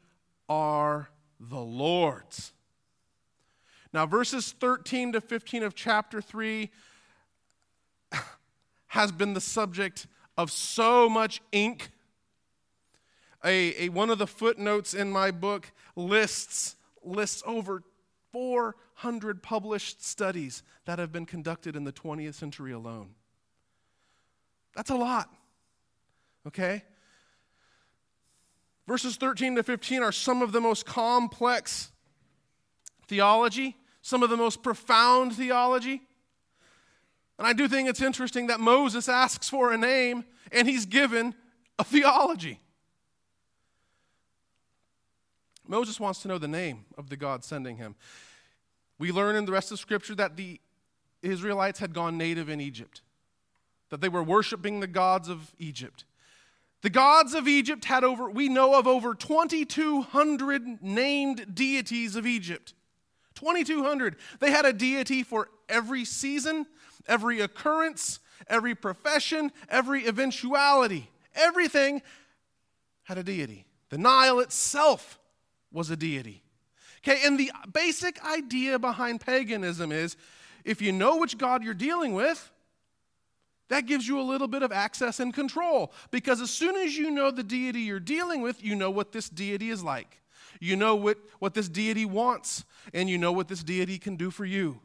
are 0.48 1.10
the 1.40 1.60
Lord's. 1.60 2.52
Now, 3.92 4.06
verses 4.06 4.54
13 4.58 5.12
to 5.12 5.20
15 5.20 5.62
of 5.62 5.74
chapter 5.74 6.22
3 6.22 6.70
has 8.88 9.12
been 9.12 9.34
the 9.34 9.40
subject 9.40 10.06
of 10.38 10.50
so 10.50 11.08
much 11.08 11.42
ink. 11.52 11.90
A, 13.44 13.84
a, 13.84 13.88
one 13.90 14.08
of 14.08 14.18
the 14.18 14.26
footnotes 14.26 14.94
in 14.94 15.10
my 15.10 15.30
book 15.30 15.72
lists, 15.94 16.76
lists 17.02 17.42
over 17.44 17.82
400 18.32 19.42
published 19.42 20.04
studies 20.04 20.62
that 20.86 20.98
have 20.98 21.12
been 21.12 21.26
conducted 21.26 21.76
in 21.76 21.84
the 21.84 21.92
20th 21.92 22.34
century 22.34 22.72
alone. 22.72 23.10
That's 24.74 24.90
a 24.90 24.94
lot, 24.94 25.28
okay? 26.46 26.82
Verses 28.86 29.16
13 29.16 29.56
to 29.56 29.62
15 29.62 30.02
are 30.02 30.12
some 30.12 30.40
of 30.40 30.52
the 30.52 30.60
most 30.60 30.86
complex 30.86 31.92
theology, 33.06 33.76
some 34.02 34.22
of 34.22 34.30
the 34.30 34.36
most 34.36 34.62
profound 34.62 35.34
theology. 35.34 36.02
And 37.38 37.46
I 37.46 37.52
do 37.52 37.68
think 37.68 37.88
it's 37.88 38.02
interesting 38.02 38.48
that 38.48 38.60
Moses 38.60 39.08
asks 39.08 39.48
for 39.48 39.72
a 39.72 39.78
name 39.78 40.24
and 40.50 40.68
he's 40.68 40.84
given 40.84 41.34
a 41.78 41.84
theology. 41.84 42.60
Moses 45.66 45.98
wants 45.98 46.20
to 46.22 46.28
know 46.28 46.38
the 46.38 46.48
name 46.48 46.84
of 46.98 47.08
the 47.08 47.16
God 47.16 47.44
sending 47.44 47.76
him. 47.76 47.94
We 48.98 49.12
learn 49.12 49.36
in 49.36 49.46
the 49.46 49.52
rest 49.52 49.72
of 49.72 49.78
Scripture 49.78 50.14
that 50.16 50.36
the 50.36 50.60
Israelites 51.22 51.78
had 51.78 51.94
gone 51.94 52.18
native 52.18 52.48
in 52.48 52.60
Egypt, 52.60 53.00
that 53.90 54.00
they 54.00 54.08
were 54.08 54.22
worshiping 54.22 54.80
the 54.80 54.86
gods 54.86 55.28
of 55.28 55.54
Egypt. 55.58 56.04
The 56.82 56.90
gods 56.90 57.32
of 57.32 57.46
Egypt 57.46 57.84
had 57.84 58.02
over, 58.02 58.28
we 58.28 58.48
know 58.48 58.78
of 58.78 58.88
over 58.88 59.14
2,200 59.14 60.82
named 60.82 61.54
deities 61.54 62.16
of 62.16 62.26
Egypt. 62.26 62.74
2,200. 63.42 64.16
They 64.38 64.52
had 64.52 64.64
a 64.64 64.72
deity 64.72 65.24
for 65.24 65.48
every 65.68 66.04
season, 66.04 66.66
every 67.08 67.40
occurrence, 67.40 68.20
every 68.46 68.74
profession, 68.76 69.50
every 69.68 70.06
eventuality. 70.06 71.10
Everything 71.34 72.02
had 73.02 73.18
a 73.18 73.24
deity. 73.24 73.66
The 73.90 73.98
Nile 73.98 74.38
itself 74.38 75.18
was 75.72 75.90
a 75.90 75.96
deity. 75.96 76.42
Okay, 76.98 77.26
and 77.26 77.38
the 77.38 77.50
basic 77.72 78.24
idea 78.24 78.78
behind 78.78 79.20
paganism 79.20 79.90
is 79.90 80.16
if 80.64 80.80
you 80.80 80.92
know 80.92 81.16
which 81.16 81.36
God 81.36 81.64
you're 81.64 81.74
dealing 81.74 82.14
with, 82.14 82.48
that 83.70 83.86
gives 83.86 84.06
you 84.06 84.20
a 84.20 84.22
little 84.22 84.46
bit 84.46 84.62
of 84.62 84.70
access 84.70 85.18
and 85.18 85.34
control. 85.34 85.92
Because 86.12 86.40
as 86.40 86.50
soon 86.50 86.76
as 86.76 86.96
you 86.96 87.10
know 87.10 87.32
the 87.32 87.42
deity 87.42 87.80
you're 87.80 87.98
dealing 87.98 88.40
with, 88.40 88.62
you 88.62 88.76
know 88.76 88.90
what 88.90 89.10
this 89.10 89.28
deity 89.28 89.70
is 89.70 89.82
like. 89.82 90.21
You 90.62 90.76
know 90.76 90.94
what, 90.94 91.18
what 91.40 91.54
this 91.54 91.68
deity 91.68 92.04
wants, 92.04 92.64
and 92.94 93.10
you 93.10 93.18
know 93.18 93.32
what 93.32 93.48
this 93.48 93.64
deity 93.64 93.98
can 93.98 94.14
do 94.14 94.30
for 94.30 94.44
you. 94.44 94.78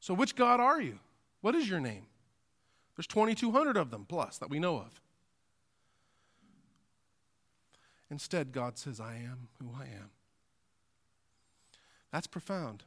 So, 0.00 0.14
which 0.14 0.34
God 0.34 0.60
are 0.60 0.80
you? 0.80 0.98
What 1.42 1.54
is 1.54 1.68
your 1.68 1.80
name? 1.80 2.06
There's 2.96 3.06
2,200 3.06 3.76
of 3.76 3.90
them 3.90 4.06
plus 4.08 4.38
that 4.38 4.48
we 4.48 4.58
know 4.58 4.78
of. 4.78 4.98
Instead, 8.10 8.52
God 8.52 8.78
says, 8.78 8.98
I 8.98 9.16
am 9.16 9.48
who 9.60 9.68
I 9.78 9.84
am. 9.84 10.08
That's 12.10 12.26
profound. 12.26 12.84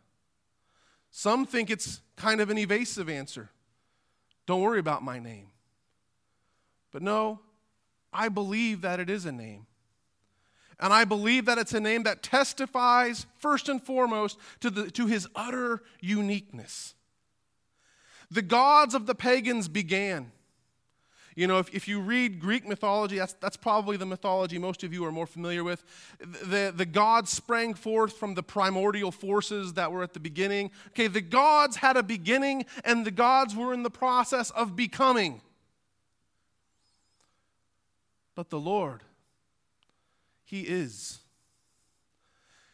Some 1.12 1.46
think 1.46 1.70
it's 1.70 2.02
kind 2.16 2.42
of 2.42 2.50
an 2.50 2.58
evasive 2.58 3.10
answer. 3.10 3.52
Don't 4.48 4.62
worry 4.62 4.80
about 4.80 5.04
my 5.04 5.20
name. 5.20 5.50
But 6.92 7.04
no, 7.04 7.42
I 8.12 8.30
believe 8.30 8.82
that 8.82 9.00
it 9.00 9.10
is 9.10 9.26
a 9.26 9.32
name. 9.32 9.68
And 10.80 10.94
I 10.94 11.06
believe 11.06 11.46
that 11.46 11.58
it's 11.58 11.74
a 11.74 11.80
name 11.80 12.04
that 12.04 12.22
testifies, 12.22 13.26
first 13.40 13.68
and 13.68 13.82
foremost, 13.82 14.38
to, 14.62 14.70
the, 14.70 14.92
to 14.92 15.08
his 15.08 15.28
utter 15.36 15.82
uniqueness. 16.02 16.94
The 18.30 18.44
gods 18.44 18.94
of 18.94 19.06
the 19.06 19.16
pagans 19.16 19.68
began. 19.68 20.32
You 21.36 21.46
know, 21.46 21.60
if, 21.60 21.74
if 21.74 21.88
you 21.88 22.00
read 22.00 22.40
Greek 22.40 22.68
mythology, 22.68 23.20
that's, 23.20 23.34
that's 23.34 23.58
probably 23.58 23.96
the 23.96 24.08
mythology 24.08 24.58
most 24.58 24.84
of 24.84 24.92
you 24.92 25.06
are 25.06 25.12
more 25.12 25.28
familiar 25.28 25.64
with. 25.64 25.84
The, 26.20 26.74
the 26.76 26.86
gods 26.86 27.30
sprang 27.30 27.76
forth 27.76 28.14
from 28.14 28.34
the 28.34 28.42
primordial 28.42 29.12
forces 29.12 29.74
that 29.74 29.92
were 29.92 30.02
at 30.02 30.14
the 30.14 30.20
beginning. 30.20 30.72
Okay, 30.90 31.06
the 31.06 31.22
gods 31.22 31.76
had 31.76 31.96
a 31.96 32.02
beginning, 32.02 32.66
and 32.84 33.06
the 33.06 33.12
gods 33.12 33.56
were 33.56 33.72
in 33.72 33.84
the 33.84 33.92
process 33.92 34.50
of 34.52 34.76
becoming. 34.76 35.42
But 38.38 38.52
the 38.52 38.60
Lord, 38.60 39.02
He 40.46 40.62
is. 40.62 41.22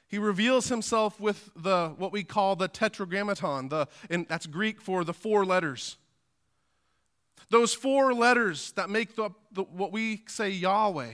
He 0.10 0.18
reveals 0.18 0.68
himself 0.68 1.22
with 1.22 1.52
the 1.56 1.94
what 1.98 2.12
we 2.12 2.26
call 2.26 2.58
the 2.58 2.68
tetragrammaton, 2.68 3.70
the, 3.70 3.88
and 4.10 4.28
that's 4.28 4.46
Greek 4.46 4.82
for 4.82 5.06
the 5.06 5.14
four 5.14 5.46
letters. 5.46 5.96
Those 7.50 7.74
four 7.74 8.14
letters 8.14 8.74
that 8.74 8.90
make 8.90 9.16
the, 9.16 9.30
the, 9.54 9.64
what 9.64 9.94
we 9.94 10.24
say 10.28 10.50
Yahweh. 10.50 11.14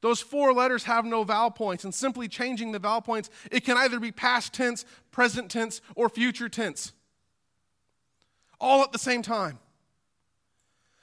Those 0.00 0.22
four 0.22 0.54
letters 0.54 0.84
have 0.84 1.04
no 1.04 1.22
vowel 1.22 1.50
points, 1.50 1.84
and 1.84 1.94
simply 1.94 2.28
changing 2.28 2.72
the 2.72 2.78
vowel 2.78 3.02
points, 3.02 3.28
it 3.52 3.66
can 3.66 3.76
either 3.76 4.00
be 4.00 4.10
past 4.10 4.54
tense, 4.54 4.86
present 5.10 5.50
tense, 5.50 5.82
or 5.94 6.08
future 6.08 6.48
tense. 6.48 6.94
All 8.58 8.82
at 8.82 8.92
the 8.92 8.98
same 8.98 9.20
time. 9.20 9.58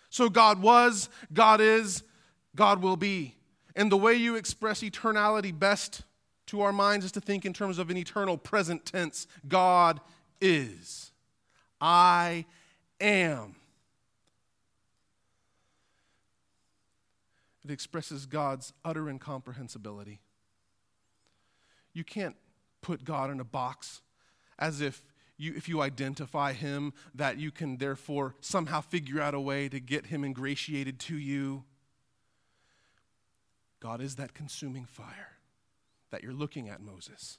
So 0.09 0.27
God 0.27 0.59
was, 0.59 1.07
God 1.31 1.61
is, 1.61 2.01
God 2.55 2.81
will 2.81 2.97
be. 2.97 3.35
And 3.75 3.91
the 3.91 3.97
way 3.97 4.13
you 4.13 4.35
express 4.35 4.81
eternality 4.81 5.57
best 5.57 6.03
to 6.47 6.61
our 6.61 6.73
minds 6.73 7.05
is 7.05 7.11
to 7.13 7.21
think 7.21 7.45
in 7.45 7.53
terms 7.53 7.79
of 7.79 7.89
an 7.89 7.97
eternal 7.97 8.37
present 8.37 8.85
tense 8.85 9.27
God 9.47 9.99
is. 10.39 11.11
I 11.81 12.45
am. 12.99 13.55
It 17.63 17.71
expresses 17.71 18.25
God's 18.25 18.73
utter 18.83 19.09
incomprehensibility. 19.09 20.19
You 21.93 22.03
can't 22.03 22.35
put 22.81 23.05
God 23.05 23.29
in 23.29 23.39
a 23.39 23.45
box 23.45 24.01
as 24.59 24.81
if 24.81 25.01
you, 25.37 25.53
if 25.55 25.67
you 25.67 25.81
identify 25.81 26.53
him, 26.53 26.93
that 27.15 27.39
you 27.39 27.51
can 27.51 27.77
therefore 27.77 28.35
somehow 28.41 28.81
figure 28.81 29.21
out 29.21 29.33
a 29.33 29.39
way 29.39 29.69
to 29.69 29.79
get 29.79 30.07
him 30.07 30.23
ingratiated 30.23 30.99
to 30.99 31.17
you. 31.17 31.63
God 33.83 33.99
is 33.99 34.15
that 34.15 34.33
consuming 34.33 34.85
fire 34.85 35.33
that 36.09 36.23
you're 36.23 36.31
looking 36.31 36.69
at, 36.69 36.79
Moses. 36.79 37.37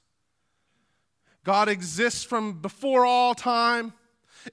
God 1.43 1.67
exists 1.67 2.23
from 2.23 2.61
before 2.61 3.03
all 3.03 3.33
time. 3.33 3.93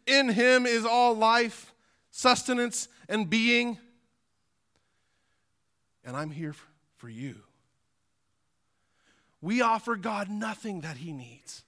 In 0.07 0.31
him 0.31 0.65
is 0.65 0.87
all 0.87 1.13
life, 1.13 1.75
sustenance, 2.11 2.89
and 3.11 3.29
being. 3.29 3.77
And 6.03 6.17
I'm 6.17 6.31
here 6.31 6.55
for 6.97 7.11
you. 7.11 7.35
We 9.43 9.61
offer 9.61 9.95
God 9.95 10.31
nothing 10.31 10.81
that 10.81 10.97
he 10.97 11.13
needs. 11.13 11.63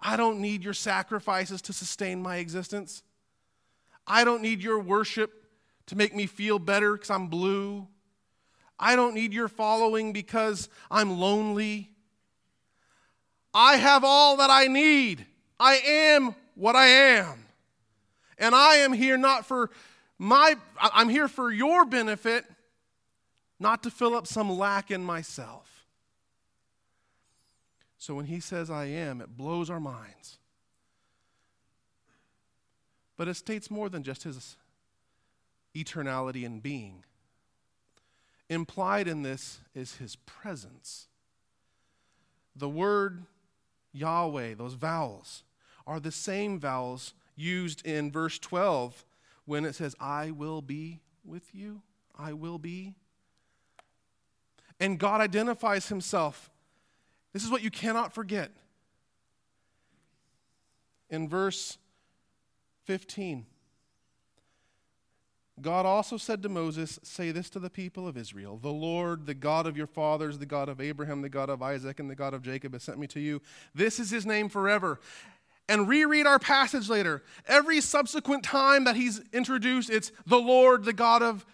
I 0.00 0.16
don't 0.16 0.40
need 0.40 0.64
your 0.64 0.74
sacrifices 0.74 1.62
to 1.62 1.72
sustain 1.72 2.20
my 2.20 2.38
existence. 2.38 3.04
I 4.04 4.24
don't 4.24 4.42
need 4.42 4.64
your 4.64 4.80
worship 4.80 5.46
to 5.86 5.96
make 5.96 6.12
me 6.12 6.26
feel 6.26 6.58
better 6.58 6.94
because 6.94 7.10
I'm 7.10 7.28
blue 7.28 7.86
I 8.80 8.96
don't 8.96 9.14
need 9.14 9.34
your 9.34 9.48
following 9.48 10.12
because 10.14 10.70
I'm 10.90 11.20
lonely. 11.20 11.90
I 13.52 13.76
have 13.76 14.02
all 14.04 14.38
that 14.38 14.48
I 14.48 14.68
need. 14.68 15.26
I 15.60 15.76
am 15.76 16.34
what 16.54 16.74
I 16.74 16.86
am. 16.86 17.44
And 18.38 18.54
I 18.54 18.76
am 18.76 18.94
here 18.94 19.18
not 19.18 19.44
for 19.44 19.70
my, 20.18 20.54
I'm 20.80 21.10
here 21.10 21.28
for 21.28 21.52
your 21.52 21.84
benefit, 21.84 22.46
not 23.58 23.82
to 23.82 23.90
fill 23.90 24.14
up 24.14 24.26
some 24.26 24.50
lack 24.50 24.90
in 24.90 25.04
myself. 25.04 25.86
So 27.98 28.14
when 28.14 28.24
he 28.24 28.40
says 28.40 28.70
I 28.70 28.86
am, 28.86 29.20
it 29.20 29.36
blows 29.36 29.68
our 29.68 29.80
minds. 29.80 30.38
But 33.18 33.28
it 33.28 33.34
states 33.34 33.70
more 33.70 33.90
than 33.90 34.02
just 34.02 34.22
his 34.22 34.56
eternality 35.74 36.46
and 36.46 36.62
being. 36.62 37.04
Implied 38.50 39.06
in 39.06 39.22
this 39.22 39.60
is 39.76 39.96
his 39.96 40.16
presence. 40.16 41.06
The 42.56 42.68
word 42.68 43.22
Yahweh, 43.92 44.54
those 44.54 44.74
vowels, 44.74 45.44
are 45.86 46.00
the 46.00 46.10
same 46.10 46.58
vowels 46.58 47.14
used 47.36 47.86
in 47.86 48.10
verse 48.10 48.40
12 48.40 49.04
when 49.44 49.64
it 49.64 49.76
says, 49.76 49.94
I 50.00 50.32
will 50.32 50.62
be 50.62 51.00
with 51.24 51.54
you. 51.54 51.82
I 52.18 52.32
will 52.32 52.58
be. 52.58 52.94
And 54.80 54.98
God 54.98 55.20
identifies 55.20 55.88
himself. 55.88 56.50
This 57.32 57.44
is 57.44 57.50
what 57.50 57.62
you 57.62 57.70
cannot 57.70 58.12
forget. 58.12 58.50
In 61.08 61.28
verse 61.28 61.78
15, 62.84 63.46
God 65.62 65.86
also 65.86 66.16
said 66.16 66.42
to 66.42 66.48
Moses, 66.48 66.98
Say 67.02 67.30
this 67.30 67.50
to 67.50 67.58
the 67.58 67.70
people 67.70 68.06
of 68.06 68.16
Israel 68.16 68.58
The 68.58 68.70
Lord, 68.70 69.26
the 69.26 69.34
God 69.34 69.66
of 69.66 69.76
your 69.76 69.86
fathers, 69.86 70.38
the 70.38 70.46
God 70.46 70.68
of 70.68 70.80
Abraham, 70.80 71.22
the 71.22 71.28
God 71.28 71.50
of 71.50 71.62
Isaac, 71.62 72.00
and 72.00 72.10
the 72.10 72.14
God 72.14 72.34
of 72.34 72.42
Jacob 72.42 72.72
has 72.72 72.82
sent 72.82 72.98
me 72.98 73.06
to 73.08 73.20
you. 73.20 73.40
This 73.74 73.98
is 74.00 74.10
his 74.10 74.26
name 74.26 74.48
forever. 74.48 75.00
And 75.68 75.88
reread 75.88 76.26
our 76.26 76.40
passage 76.40 76.88
later. 76.88 77.22
Every 77.46 77.80
subsequent 77.80 78.42
time 78.42 78.84
that 78.84 78.96
he's 78.96 79.20
introduced, 79.32 79.88
it's 79.88 80.10
the 80.26 80.40
Lord, 80.40 80.84
the 80.84 80.92
God 80.92 81.22
of 81.22 81.46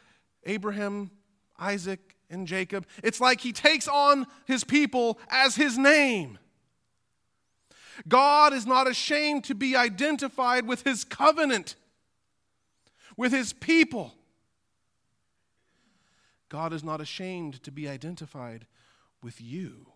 Abraham, 0.45 1.11
Isaac, 1.59 2.17
and 2.31 2.47
Jacob. 2.47 2.87
It's 3.03 3.21
like 3.21 3.41
he 3.41 3.53
takes 3.53 3.87
on 3.87 4.27
his 4.47 4.65
people 4.65 5.19
as 5.29 5.57
his 5.57 5.77
name. 5.77 6.39
God 8.09 8.53
is 8.53 8.67
not 8.67 8.89
ashamed 8.89 9.45
to 9.45 9.55
be 9.55 9.77
identified 9.77 10.67
with 10.67 10.83
his 10.83 11.05
covenant 11.05 11.77
with 13.17 13.33
his 13.33 13.53
people. 13.53 14.15
God 16.49 16.73
is 16.73 16.85
not 16.85 17.01
ashamed 17.01 17.63
to 17.65 17.73
be 17.73 17.89
identified 17.89 18.67
with 19.23 19.41
you. 19.41 19.87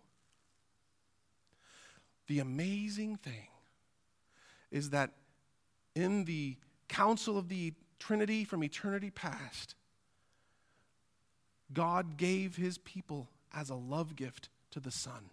The 2.26 2.38
amazing 2.38 3.16
thing 3.16 3.48
is 4.70 4.90
that 4.90 5.10
in 5.94 6.24
the 6.24 6.56
council 6.88 7.36
of 7.36 7.48
the 7.48 7.74
Trinity 7.98 8.44
from 8.44 8.64
eternity 8.64 9.10
past, 9.10 9.74
God 11.72 12.16
gave 12.16 12.56
his 12.56 12.78
people 12.78 13.28
as 13.52 13.70
a 13.70 13.74
love 13.74 14.16
gift 14.16 14.48
to 14.70 14.80
the 14.80 14.90
Son. 14.90 15.30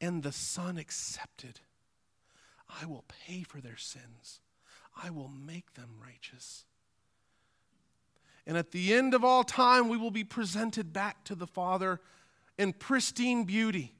And 0.00 0.22
the 0.22 0.32
Son 0.32 0.78
accepted. 0.78 1.60
I 2.80 2.86
will 2.86 3.04
pay 3.26 3.42
for 3.42 3.60
their 3.60 3.76
sins. 3.76 4.40
I 5.02 5.10
will 5.10 5.28
make 5.28 5.74
them 5.74 5.90
righteous. 6.02 6.64
And 8.46 8.56
at 8.56 8.72
the 8.72 8.94
end 8.94 9.14
of 9.14 9.24
all 9.24 9.44
time, 9.44 9.88
we 9.88 9.96
will 9.96 10.10
be 10.10 10.24
presented 10.24 10.92
back 10.92 11.24
to 11.24 11.34
the 11.34 11.46
Father 11.46 12.00
in 12.58 12.72
pristine 12.72 13.44
beauty. 13.44 13.94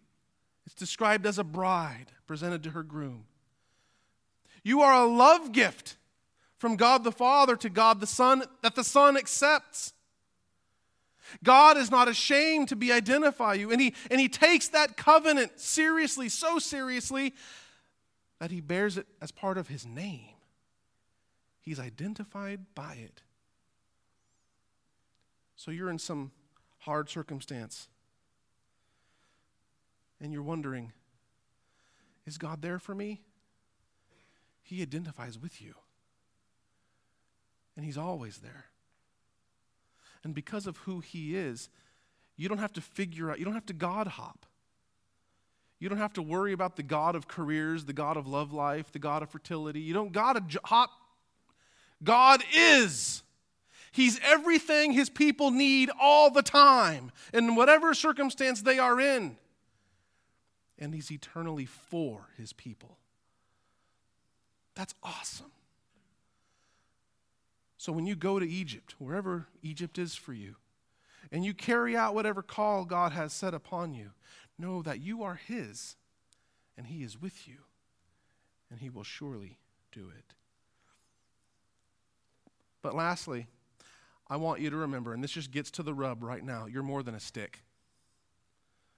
It's 0.66 0.74
described 0.74 1.26
as 1.26 1.38
a 1.38 1.44
bride 1.44 2.07
presented 2.26 2.62
to 2.64 2.70
her 2.70 2.83
groom. 2.83 3.24
You 4.62 4.83
are 4.83 5.03
a 5.03 5.07
love 5.07 5.53
gift 5.53 5.96
from 6.59 6.76
God 6.76 7.05
the 7.05 7.12
Father 7.12 7.57
to 7.57 7.70
God 7.70 8.00
the 8.00 8.07
Son 8.07 8.42
that 8.62 8.74
the 8.74 8.85
Son 8.85 9.16
accepts. 9.16 9.94
God 11.42 11.76
is 11.76 11.90
not 11.90 12.09
ashamed 12.09 12.68
to 12.68 12.76
be 12.76 12.92
identify 12.92 13.55
you, 13.55 13.70
and 13.70 13.81
he, 13.81 13.94
and 14.11 14.20
he 14.20 14.29
takes 14.29 14.68
that 14.68 14.96
covenant 14.96 15.59
seriously, 15.61 16.29
so 16.29 16.59
seriously, 16.59 17.35
that 18.40 18.50
he 18.50 18.61
bears 18.61 18.96
it 18.96 19.07
as 19.22 19.31
part 19.31 19.59
of 19.59 19.68
his 19.68 19.87
name. 19.87 20.30
He's 21.61 21.79
identified 21.79 22.75
by 22.75 22.94
it. 22.94 23.23
So 25.57 25.70
you're 25.70 25.90
in 25.90 25.99
some 25.99 26.31
hard 26.79 27.11
circumstance 27.11 27.88
and 30.20 30.33
you're 30.33 30.42
wondering, 30.42 30.92
is 32.27 32.38
God 32.38 32.62
there 32.62 32.79
for 32.79 32.94
me? 32.94 33.20
He 34.62 34.83
identifies 34.83 35.38
with 35.38 35.61
you. 35.61 35.75
And 37.77 37.85
He's 37.85 37.99
always 37.99 38.38
there. 38.38 38.66
And 40.23 40.35
because 40.35 40.66
of 40.66 40.77
who 40.79 41.01
He 41.01 41.37
is, 41.37 41.68
you 42.37 42.49
don't 42.49 42.59
have 42.59 42.73
to 42.75 42.81
figure 42.81 43.31
out, 43.31 43.38
you 43.38 43.44
don't 43.44 43.55
have 43.55 43.66
to 43.66 43.73
God 43.73 44.07
hop. 44.07 44.46
You 45.79 45.88
don't 45.88 45.99
have 45.99 46.12
to 46.14 46.23
worry 46.23 46.53
about 46.53 46.77
the 46.77 46.83
God 46.83 47.16
of 47.16 47.27
careers, 47.27 47.87
the 47.87 47.94
God 47.94 48.18
of 48.18 48.27
love 48.27 48.53
life, 48.53 48.92
the 48.92 48.99
God 48.99 49.23
of 49.23 49.31
fertility. 49.31 49.81
You 49.81 49.94
don't 49.94 50.12
got 50.12 50.35
to 50.51 50.61
hop 50.64 50.90
God 52.03 52.43
is. 52.55 53.23
He's 53.93 54.21
everything 54.23 54.93
his 54.93 55.11
people 55.11 55.51
need 55.51 55.91
all 56.01 56.31
the 56.31 56.43
time, 56.43 57.13
in 57.35 57.57
whatever 57.57 57.93
circumstance 57.93 58.63
they 58.63 58.79
are 58.79 59.01
in. 59.01 59.37
And 60.79 60.95
he's 60.95 61.11
eternally 61.11 61.67
for 61.67 62.29
his 62.39 62.53
people. 62.53 62.99
That's 64.75 64.95
awesome. 65.03 65.51
So 67.77 67.93
when 67.93 68.07
you 68.07 68.15
go 68.15 68.39
to 68.39 68.49
Egypt, 68.49 68.95
wherever 68.99 69.47
Egypt 69.63 69.99
is 69.99 70.15
for 70.15 70.33
you, 70.33 70.57
and 71.33 71.45
you 71.45 71.53
carry 71.55 71.97
out 71.97 72.15
whatever 72.15 72.43
call 72.43 72.85
God 72.85 73.13
has 73.13 73.33
set 73.33 73.55
upon 73.55 73.95
you, 73.95 74.11
know 74.59 74.83
that 74.83 75.01
you 75.01 75.23
are 75.23 75.35
his, 75.35 75.97
and 76.77 76.87
he 76.87 77.03
is 77.03 77.21
with 77.21 77.49
you, 77.49 77.57
and 78.71 78.81
he 78.81 78.91
will 78.91 79.05
surely 79.05 79.59
do 79.93 80.11
it. 80.17 80.35
But 82.83 82.95
lastly, 82.95 83.47
I 84.29 84.37
want 84.37 84.61
you 84.61 84.71
to 84.71 84.77
remember, 84.77 85.12
and 85.12 85.23
this 85.23 85.33
just 85.33 85.51
gets 85.51 85.71
to 85.73 85.83
the 85.83 85.93
rub 85.93 86.23
right 86.23 86.45
now 86.45 86.66
you're 86.66 86.83
more 86.83 87.03
than 87.03 87.14
a 87.14 87.21
stick. 87.21 87.61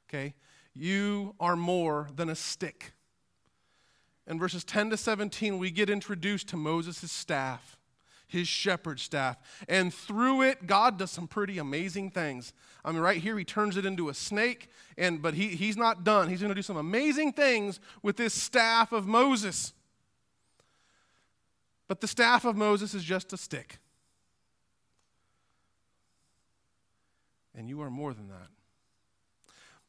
Okay? 0.09 0.35
You 0.75 1.35
are 1.41 1.57
more 1.57 2.09
than 2.15 2.29
a 2.29 2.35
stick. 2.35 2.93
In 4.27 4.39
verses 4.39 4.63
10 4.63 4.91
to 4.91 4.97
17, 4.97 5.59
we 5.59 5.71
get 5.71 5.91
introduced 5.91 6.49
to 6.49 6.57
Moses' 6.57 7.11
staff, 7.11 7.77
his 8.29 8.47
shepherd 8.47 9.01
staff. 9.01 9.37
And 9.69 9.93
through 9.93 10.43
it, 10.43 10.67
God 10.67 10.99
does 10.99 11.11
some 11.11 11.27
pretty 11.27 11.59
amazing 11.59 12.11
things. 12.11 12.53
I 12.85 12.93
mean, 12.93 13.01
right 13.01 13.21
here, 13.21 13.37
he 13.37 13.45
turns 13.45 13.77
it 13.77 13.85
into 13.85 14.09
a 14.09 14.15
snake, 14.15 14.69
and 14.97 15.21
but 15.21 15.35
he, 15.35 15.49
he's 15.49 15.77
not 15.77 16.05
done. 16.05 16.29
He's 16.29 16.41
going 16.41 16.51
to 16.51 16.55
do 16.55 16.63
some 16.63 16.77
amazing 16.77 17.33
things 17.33 17.81
with 18.03 18.17
this 18.17 18.35
staff 18.35 18.93
of 18.93 19.07
Moses. 19.07 19.73
But 21.89 22.01
the 22.01 22.09
staff 22.09 22.45
of 22.45 22.57
Moses 22.57 22.95
is 22.95 23.05
just 23.05 23.33
a 23.33 23.37
stick. 23.37 23.79
And 27.55 27.69
you 27.69 27.83
are 27.83 27.91
more 27.91 28.15
than 28.15 28.29
that. 28.29 28.49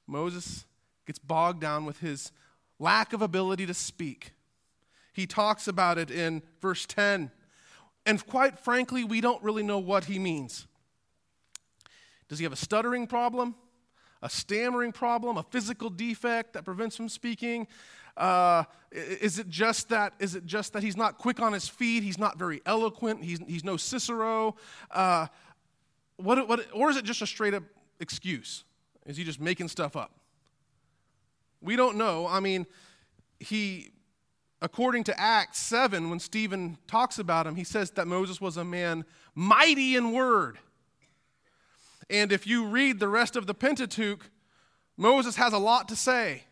Moses 0.05 0.65
gets 1.05 1.19
bogged 1.19 1.61
down 1.61 1.85
with 1.85 1.99
his 1.99 2.31
lack 2.79 3.13
of 3.13 3.21
ability 3.21 3.65
to 3.65 3.73
speak. 3.73 4.33
He 5.13 5.25
talks 5.25 5.67
about 5.67 5.97
it 5.97 6.11
in 6.11 6.41
verse 6.61 6.85
10. 6.85 7.31
And 8.05 8.27
quite 8.27 8.59
frankly, 8.59 9.03
we 9.03 9.21
don't 9.21 9.41
really 9.43 9.63
know 9.63 9.79
what 9.79 10.05
he 10.05 10.19
means. 10.19 10.67
Does 12.27 12.39
he 12.39 12.43
have 12.43 12.53
a 12.53 12.57
stuttering 12.57 13.07
problem? 13.07 13.55
A 14.21 14.29
stammering 14.29 14.91
problem? 14.91 15.37
A 15.37 15.43
physical 15.43 15.89
defect 15.89 16.53
that 16.53 16.65
prevents 16.65 16.99
him 16.99 17.07
speaking? 17.07 17.67
Uh, 18.15 18.63
is 18.91 19.39
it 19.39 19.49
just 19.49 19.89
that? 19.89 20.13
Is 20.19 20.35
it 20.35 20.45
just 20.45 20.73
that 20.73 20.83
he's 20.83 20.97
not 20.97 21.17
quick 21.17 21.39
on 21.39 21.53
his 21.53 21.67
feet? 21.67 22.03
He's 22.03 22.19
not 22.19 22.37
very 22.37 22.61
eloquent. 22.65 23.23
He's, 23.23 23.39
he's 23.47 23.63
no 23.63 23.77
Cicero. 23.77 24.55
Uh, 24.91 25.27
what, 26.17 26.47
what, 26.47 26.67
or 26.73 26.89
is 26.89 26.97
it 26.97 27.05
just 27.05 27.21
a 27.21 27.27
straight 27.27 27.53
up 27.53 27.63
excuse? 27.99 28.63
Is 29.05 29.17
he 29.17 29.23
just 29.23 29.41
making 29.41 29.67
stuff 29.67 29.95
up? 29.95 30.11
We 31.61 31.75
don't 31.75 31.97
know. 31.97 32.27
I 32.27 32.39
mean, 32.39 32.67
he, 33.39 33.91
according 34.61 35.05
to 35.05 35.19
Acts 35.19 35.59
7, 35.59 36.09
when 36.09 36.19
Stephen 36.19 36.77
talks 36.87 37.19
about 37.19 37.47
him, 37.47 37.55
he 37.55 37.63
says 37.63 37.91
that 37.91 38.07
Moses 38.07 38.39
was 38.39 38.57
a 38.57 38.63
man 38.63 39.05
mighty 39.33 39.95
in 39.95 40.11
word. 40.11 40.59
And 42.09 42.31
if 42.31 42.45
you 42.45 42.67
read 42.67 42.99
the 42.99 43.07
rest 43.07 43.35
of 43.35 43.47
the 43.47 43.53
Pentateuch, 43.53 44.29
Moses 44.97 45.37
has 45.37 45.53
a 45.53 45.57
lot 45.57 45.87
to 45.89 45.95
say. 45.95 46.43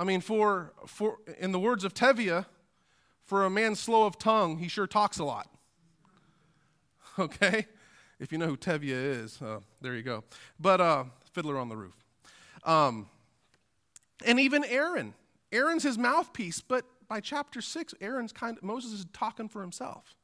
I 0.00 0.04
mean, 0.04 0.22
for, 0.22 0.72
for 0.86 1.18
in 1.38 1.52
the 1.52 1.58
words 1.58 1.84
of 1.84 1.92
Tevye, 1.92 2.46
for 3.22 3.44
a 3.44 3.50
man 3.50 3.74
slow 3.74 4.06
of 4.06 4.18
tongue, 4.18 4.56
he 4.56 4.66
sure 4.66 4.86
talks 4.86 5.18
a 5.18 5.24
lot. 5.24 5.46
Okay? 7.18 7.66
If 8.18 8.32
you 8.32 8.38
know 8.38 8.46
who 8.46 8.56
Tevye 8.56 8.84
is, 8.92 9.42
uh, 9.42 9.58
there 9.82 9.94
you 9.94 10.02
go. 10.02 10.24
But 10.58 10.80
uh, 10.80 11.04
Fiddler 11.32 11.58
on 11.58 11.68
the 11.68 11.76
Roof. 11.76 12.02
Um, 12.64 13.08
and 14.24 14.40
even 14.40 14.64
Aaron. 14.64 15.12
Aaron's 15.52 15.82
his 15.82 15.98
mouthpiece, 15.98 16.62
but, 16.62 16.86
by 17.08 17.20
chapter 17.20 17.60
6, 17.60 17.94
Aaron's 18.00 18.32
kind 18.32 18.56
of, 18.56 18.62
Moses 18.62 18.92
is 18.92 19.06
talking 19.12 19.48
for 19.48 19.60
himself. 19.60 20.14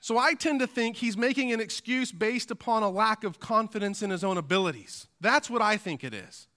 So 0.00 0.18
I 0.18 0.34
tend 0.34 0.58
to 0.60 0.66
think 0.66 0.96
he's 0.96 1.16
making 1.16 1.52
an 1.52 1.60
excuse 1.60 2.10
based 2.10 2.50
upon 2.50 2.82
a 2.82 2.88
lack 2.88 3.22
of 3.22 3.38
confidence 3.38 4.02
in 4.02 4.10
his 4.10 4.24
own 4.24 4.38
abilities. 4.38 5.06
That's 5.20 5.48
what 5.48 5.62
I 5.62 5.76
think 5.76 6.02
it 6.02 6.14
is. 6.14 6.48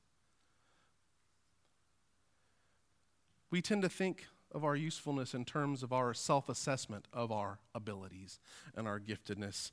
We 3.52 3.62
tend 3.62 3.84
to 3.84 3.90
think 3.90 4.26
of 4.54 4.64
our 4.64 4.76
usefulness 4.76 5.34
in 5.34 5.46
terms 5.46 5.84
of 5.84 5.94
our 5.94 6.14
self 6.14 6.50
assessment 6.50 7.08
of 7.14 7.32
our 7.32 7.60
abilities 7.76 8.40
and 8.76 8.88
our 8.88 9.00
giftedness. 9.00 9.72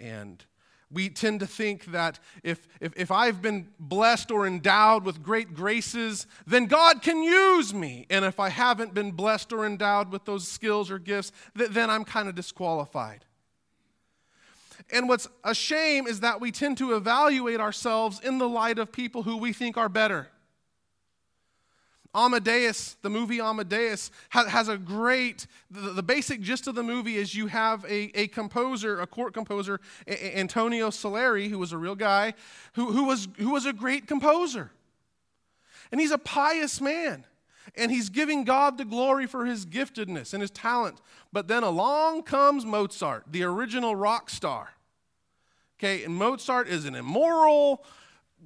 And 0.00 0.44
we 0.90 1.08
tend 1.08 1.40
to 1.40 1.46
think 1.46 1.86
that 1.86 2.20
if, 2.44 2.68
if, 2.80 2.92
if, 2.96 3.10
I've 3.10 3.42
been 3.42 3.68
blessed 3.80 4.30
or 4.30 4.46
endowed 4.46 5.04
with 5.04 5.20
great 5.20 5.52
graces, 5.52 6.28
then 6.46 6.66
God 6.66 7.02
can 7.02 7.24
use 7.24 7.74
me. 7.74 8.06
And 8.08 8.24
if 8.24 8.38
I 8.38 8.50
haven't 8.50 8.94
been 8.94 9.10
blessed 9.10 9.52
or 9.52 9.66
endowed 9.66 10.12
with 10.12 10.24
those 10.26 10.46
skills 10.46 10.90
or 10.90 11.00
gifts, 11.00 11.32
th- 11.58 11.70
then 11.70 11.90
I'm 11.90 12.04
kind 12.04 12.28
of 12.28 12.36
disqualified. 12.36 13.24
And 14.92 15.08
what's 15.08 15.26
a 15.42 15.54
shame 15.54 16.06
is 16.06 16.20
that 16.20 16.40
we 16.40 16.52
tend 16.52 16.78
to 16.78 16.94
evaluate 16.94 17.58
ourselves 17.58 18.20
in 18.20 18.38
the 18.38 18.48
light 18.48 18.78
of 18.78 18.92
people 18.92 19.24
who 19.24 19.36
we 19.36 19.52
think 19.52 19.76
are 19.76 19.88
better. 19.88 20.28
Amadeus, 22.16 22.96
the 23.02 23.10
movie 23.10 23.40
Amadeus, 23.40 24.10
has 24.30 24.68
a 24.68 24.78
great, 24.78 25.46
the, 25.70 26.02
basic 26.02 26.40
gist 26.40 26.66
of 26.66 26.74
the 26.74 26.82
movie 26.82 27.16
is 27.16 27.34
you 27.34 27.48
have 27.48 27.84
a, 27.84 28.10
a 28.18 28.28
composer, 28.28 29.00
a 29.00 29.06
court 29.06 29.34
composer, 29.34 29.80
Antonio 30.08 30.88
Salieri, 30.90 31.48
who 31.48 31.58
was 31.58 31.72
a 31.72 31.78
real 31.78 31.94
guy, 31.94 32.32
who, 32.72 32.92
who, 32.92 33.04
was, 33.04 33.28
who 33.38 33.50
was 33.50 33.66
a 33.66 33.72
great 33.72 34.06
composer. 34.06 34.70
And 35.92 36.00
he's 36.00 36.10
a 36.10 36.18
pious 36.18 36.80
man. 36.80 37.26
And 37.76 37.90
he's 37.90 38.08
giving 38.08 38.44
God 38.44 38.78
the 38.78 38.84
glory 38.84 39.26
for 39.26 39.44
his 39.44 39.66
giftedness 39.66 40.32
and 40.32 40.40
his 40.40 40.50
talent. 40.50 41.00
But 41.32 41.48
then 41.48 41.62
along 41.62 42.22
comes 42.22 42.64
Mozart, 42.64 43.24
the 43.30 43.42
original 43.42 43.94
rock 43.94 44.30
star. 44.30 44.70
Okay, 45.78 46.04
and 46.04 46.14
Mozart 46.14 46.68
is 46.68 46.86
an 46.86 46.94
immoral, 46.94 47.84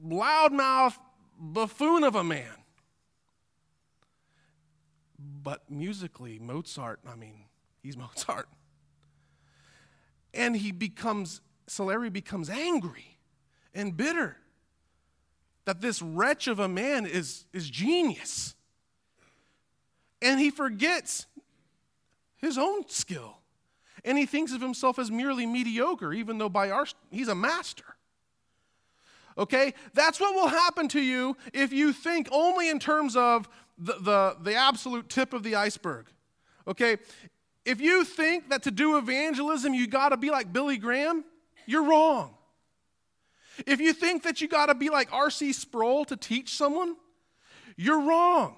loudmouth 0.04 0.96
buffoon 1.38 2.02
of 2.02 2.16
a 2.16 2.24
man. 2.24 2.59
But 5.42 5.70
musically, 5.70 6.38
Mozart, 6.38 7.00
I 7.06 7.14
mean, 7.16 7.44
he's 7.82 7.96
Mozart. 7.96 8.48
And 10.32 10.56
he 10.56 10.72
becomes, 10.72 11.40
Salieri 11.66 12.10
becomes 12.10 12.48
angry 12.48 13.18
and 13.74 13.96
bitter 13.96 14.36
that 15.64 15.80
this 15.80 16.00
wretch 16.00 16.46
of 16.46 16.58
a 16.58 16.68
man 16.68 17.06
is, 17.06 17.46
is 17.52 17.68
genius. 17.68 18.54
And 20.22 20.38
he 20.38 20.50
forgets 20.50 21.26
his 22.36 22.58
own 22.58 22.88
skill. 22.88 23.38
And 24.04 24.16
he 24.16 24.26
thinks 24.26 24.52
of 24.52 24.60
himself 24.60 24.98
as 24.98 25.10
merely 25.10 25.46
mediocre, 25.46 26.12
even 26.12 26.38
though 26.38 26.48
by 26.48 26.70
our, 26.70 26.86
he's 27.10 27.28
a 27.28 27.34
master. 27.34 27.84
Okay? 29.36 29.74
That's 29.94 30.20
what 30.20 30.34
will 30.34 30.48
happen 30.48 30.88
to 30.88 31.00
you 31.00 31.36
if 31.52 31.72
you 31.72 31.92
think 31.92 32.28
only 32.32 32.68
in 32.68 32.78
terms 32.78 33.16
of 33.16 33.48
the, 33.80 33.94
the, 33.94 34.36
the 34.42 34.54
absolute 34.54 35.08
tip 35.08 35.32
of 35.32 35.42
the 35.42 35.56
iceberg. 35.56 36.06
Okay? 36.68 36.98
If 37.64 37.80
you 37.80 38.04
think 38.04 38.50
that 38.50 38.62
to 38.64 38.70
do 38.70 38.96
evangelism 38.96 39.74
you 39.74 39.86
got 39.86 40.10
to 40.10 40.16
be 40.16 40.30
like 40.30 40.52
Billy 40.52 40.76
Graham, 40.76 41.24
you're 41.66 41.84
wrong. 41.84 42.34
If 43.66 43.80
you 43.80 43.92
think 43.92 44.22
that 44.22 44.40
you 44.40 44.48
got 44.48 44.66
to 44.66 44.74
be 44.74 44.90
like 44.90 45.12
R.C. 45.12 45.52
Sproul 45.52 46.04
to 46.06 46.16
teach 46.16 46.56
someone, 46.56 46.96
you're 47.76 48.00
wrong. 48.00 48.56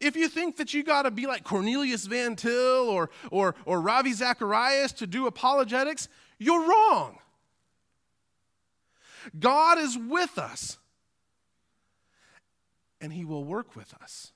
If 0.00 0.16
you 0.16 0.28
think 0.28 0.56
that 0.56 0.74
you 0.74 0.82
got 0.82 1.02
to 1.02 1.10
be 1.10 1.26
like 1.26 1.44
Cornelius 1.44 2.06
Van 2.06 2.36
Til 2.36 2.88
or, 2.88 3.10
or, 3.30 3.54
or 3.64 3.80
Ravi 3.80 4.12
Zacharias 4.12 4.92
to 4.92 5.06
do 5.06 5.26
apologetics, 5.26 6.08
you're 6.38 6.66
wrong. 6.66 7.18
God 9.38 9.78
is 9.78 9.96
with 9.96 10.38
us 10.38 10.78
and 13.04 13.12
He 13.12 13.22
will 13.22 13.44
work 13.44 13.76
with 13.76 13.92
us 14.02 14.32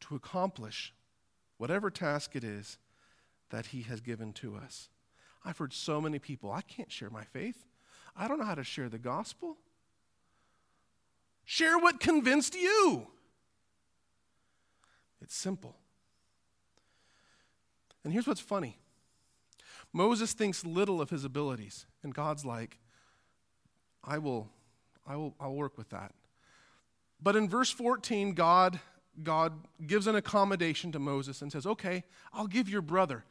to 0.00 0.16
accomplish 0.16 0.92
whatever 1.56 1.88
task 1.88 2.34
it 2.34 2.42
is 2.42 2.76
that 3.50 3.66
He 3.66 3.82
has 3.82 4.00
given 4.00 4.32
to 4.32 4.56
us. 4.56 4.88
I've 5.44 5.56
heard 5.56 5.72
so 5.72 6.00
many 6.00 6.18
people, 6.18 6.50
I 6.50 6.62
can't 6.62 6.90
share 6.90 7.10
my 7.10 7.22
faith. 7.22 7.64
I 8.16 8.26
don't 8.26 8.40
know 8.40 8.44
how 8.44 8.56
to 8.56 8.64
share 8.64 8.88
the 8.88 8.98
gospel. 8.98 9.56
Share 11.44 11.78
what 11.78 12.00
convinced 12.00 12.56
you. 12.56 13.06
It's 15.22 15.36
simple. 15.36 15.76
And 18.02 18.12
here's 18.12 18.26
what's 18.26 18.40
funny 18.40 18.78
Moses 19.92 20.32
thinks 20.32 20.66
little 20.66 21.00
of 21.00 21.10
his 21.10 21.24
abilities, 21.24 21.86
and 22.02 22.12
God's 22.12 22.44
like, 22.44 22.80
I 24.02 24.18
will, 24.18 24.50
I 25.06 25.14
will, 25.14 25.36
I'll 25.38 25.54
work 25.54 25.78
with 25.78 25.90
that. 25.90 26.12
But 27.20 27.36
in 27.36 27.48
verse 27.48 27.70
14, 27.70 28.32
God, 28.32 28.78
God 29.22 29.52
gives 29.86 30.06
an 30.06 30.16
accommodation 30.16 30.92
to 30.92 30.98
Moses 30.98 31.42
and 31.42 31.50
says, 31.50 31.66
Okay, 31.66 32.04
I'll 32.32 32.46
give 32.46 32.68
your 32.68 32.82
brother. 32.82 33.24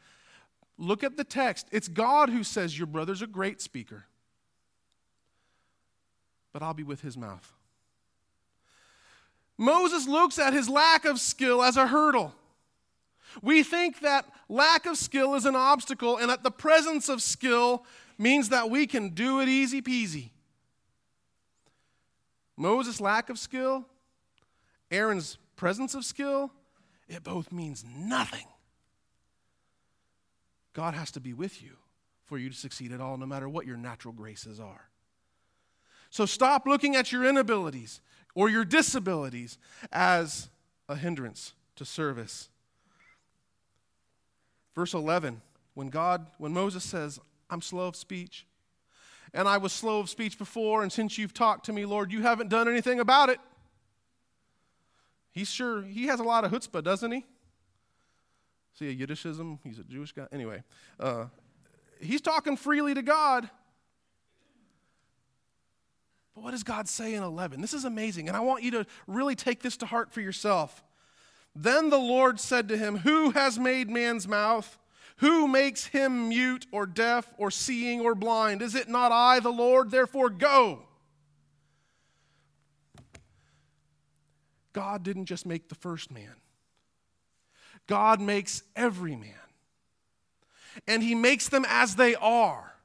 Look 0.78 1.04
at 1.04 1.18
the 1.18 1.24
text. 1.24 1.68
It's 1.72 1.88
God 1.88 2.30
who 2.30 2.44
says, 2.44 2.78
Your 2.78 2.88
brother's 2.88 3.22
a 3.22 3.28
great 3.28 3.62
speaker, 3.62 4.06
but 6.54 6.62
I'll 6.62 6.74
be 6.74 6.84
with 6.84 7.02
his 7.02 7.18
mouth. 7.18 7.54
Moses 9.58 10.08
looks 10.08 10.38
at 10.38 10.54
his 10.54 10.70
lack 10.70 11.06
of 11.06 11.20
skill 11.20 11.64
as 11.64 11.78
a 11.78 11.88
hurdle. 11.88 12.36
We 13.42 13.64
think 13.64 14.02
that 14.02 14.26
lack 14.48 14.86
of 14.86 14.98
skill 14.98 15.36
is 15.36 15.46
an 15.46 15.56
obstacle 15.56 16.18
and 16.18 16.30
that 16.30 16.44
the 16.44 16.52
presence 16.52 17.10
of 17.10 17.22
skill 17.22 17.86
means 18.18 18.50
that 18.50 18.70
we 18.70 18.88
can 18.88 19.10
do 19.10 19.40
it 19.40 19.50
easy 19.50 19.82
peasy. 19.82 20.30
Moses' 22.58 23.00
lack 23.00 23.30
of 23.30 23.38
skill, 23.38 23.86
Aaron's 24.90 25.38
presence 25.56 25.94
of 25.94 26.04
skill, 26.04 26.52
it 27.08 27.24
both 27.24 27.52
means 27.52 27.86
nothing. 27.96 28.46
God 30.74 30.96
has 30.96 31.12
to 31.12 31.20
be 31.20 31.34
with 31.34 31.62
you 31.62 31.78
for 32.26 32.38
you 32.38 32.50
to 32.50 32.56
succeed 32.56 32.92
at 32.92 33.00
all, 33.00 33.18
no 33.18 33.26
matter 33.26 33.48
what 33.48 33.66
your 33.66 33.78
natural 33.78 34.14
graces 34.14 34.60
are. 34.60 34.90
So 36.10 36.26
stop 36.26 36.66
looking 36.66 36.96
at 36.96 37.12
your 37.12 37.24
inabilities 37.24 38.02
or 38.36 38.50
your 38.50 38.66
disabilities 38.66 39.58
as 39.92 40.50
a 40.90 40.96
hindrance 40.96 41.54
to 41.76 41.86
service. 41.86 42.50
Verse 44.76 44.94
11, 44.94 45.42
when 45.74 45.90
God, 45.90 46.28
when 46.38 46.54
Moses 46.54 46.84
says, 46.84 47.20
I'm 47.50 47.62
slow 47.62 47.88
of 47.88 47.96
speech, 47.96 48.47
and 49.34 49.48
I 49.48 49.58
was 49.58 49.74
slow 49.74 50.00
of 50.00 50.10
speech 50.10 50.38
before, 50.38 50.84
and 50.84 50.92
since 50.92 51.18
you've 51.18 51.34
talked 51.34 51.66
to 51.66 51.74
me, 51.74 51.86
Lord, 51.86 52.12
you 52.12 52.22
haven't 52.22 52.50
done 52.50 52.68
anything 52.68 53.00
about 53.00 53.30
it. 53.30 53.40
He's 55.32 55.50
sure, 55.50 55.84
he 55.84 56.08
has 56.08 56.20
a 56.20 56.24
lot 56.24 56.44
of 56.44 56.52
chutzpah, 56.52 56.84
doesn't 56.84 57.12
he? 57.12 57.26
See, 58.74 58.90
a 58.90 58.96
Yiddishism, 58.96 59.60
he's 59.64 59.80
a 59.80 59.84
Jewish 59.84 60.12
guy. 60.12 60.28
Anyway, 60.32 60.64
uh, 61.00 61.26
he's 62.00 62.22
talking 62.22 62.58
freely 62.58 62.94
to 62.94 63.02
God. 63.02 63.50
But 66.36 66.44
what 66.44 66.52
does 66.52 66.64
God 66.64 66.88
say 66.88 67.16
in 67.16 67.24
11? 67.24 67.62
This 67.62 67.74
is 67.74 67.86
amazing, 67.86 68.28
and 68.28 68.38
I 68.38 68.42
want 68.42 68.64
you 68.64 68.72
to 68.72 68.86
really 69.08 69.36
take 69.36 69.64
this 69.64 69.78
to 69.78 69.88
heart 69.88 70.12
for 70.12 70.22
yourself. 70.22 70.84
Then 71.56 71.90
the 71.90 71.98
Lord 71.98 72.40
said 72.40 72.68
to 72.70 72.78
him, 72.78 72.98
Who 72.98 73.32
has 73.32 73.58
made 73.58 73.90
man's 73.90 74.28
mouth? 74.28 74.78
Who 75.18 75.48
makes 75.48 75.88
him 75.88 76.30
mute 76.30 76.68
or 76.72 76.86
deaf 76.86 77.34
or 77.38 77.50
seeing 77.50 78.02
or 78.02 78.14
blind? 78.14 78.62
Is 78.62 78.76
it 78.76 78.88
not 78.88 79.12
I, 79.12 79.40
the 79.40 79.50
Lord? 79.50 79.90
Therefore, 79.90 80.30
go. 80.30 80.84
God 84.74 85.02
didn't 85.02 85.26
just 85.26 85.46
make 85.46 85.70
the 85.70 85.76
first 85.76 86.12
man, 86.12 86.36
God 87.88 88.22
makes 88.22 88.62
every 88.76 89.16
man. 89.16 89.34
And 90.88 91.02
he 91.02 91.16
makes 91.16 91.50
them 91.50 91.66
as 91.68 91.96
they 91.96 92.14
are. 92.14 92.76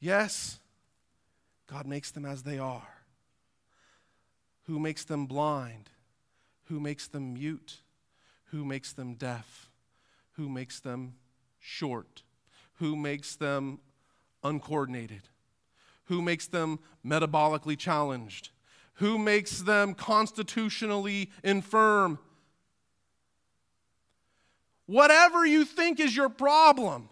Yes, 0.00 0.58
God 1.68 1.86
makes 1.86 2.10
them 2.10 2.24
as 2.24 2.42
they 2.42 2.58
are. 2.58 2.88
Who 4.64 4.80
makes 4.80 5.04
them 5.04 5.26
blind? 5.26 5.90
Who 6.64 6.80
makes 6.80 7.06
them 7.06 7.34
mute? 7.34 7.76
Who 8.46 8.64
makes 8.64 8.92
them 8.92 9.14
deaf? 9.14 9.65
Who 10.36 10.48
makes 10.48 10.80
them 10.80 11.14
short, 11.58 12.22
who 12.74 12.94
makes 12.94 13.36
them 13.36 13.80
uncoordinated, 14.42 15.28
who 16.04 16.22
makes 16.22 16.46
them 16.46 16.78
metabolically 17.04 17.76
challenged, 17.76 18.50
who 18.94 19.18
makes 19.18 19.60
them 19.60 19.94
constitutionally 19.94 21.30
infirm. 21.42 22.18
Whatever 24.86 25.44
you 25.44 25.64
think 25.64 25.98
is 25.98 26.14
your 26.14 26.28
problem, 26.28 27.08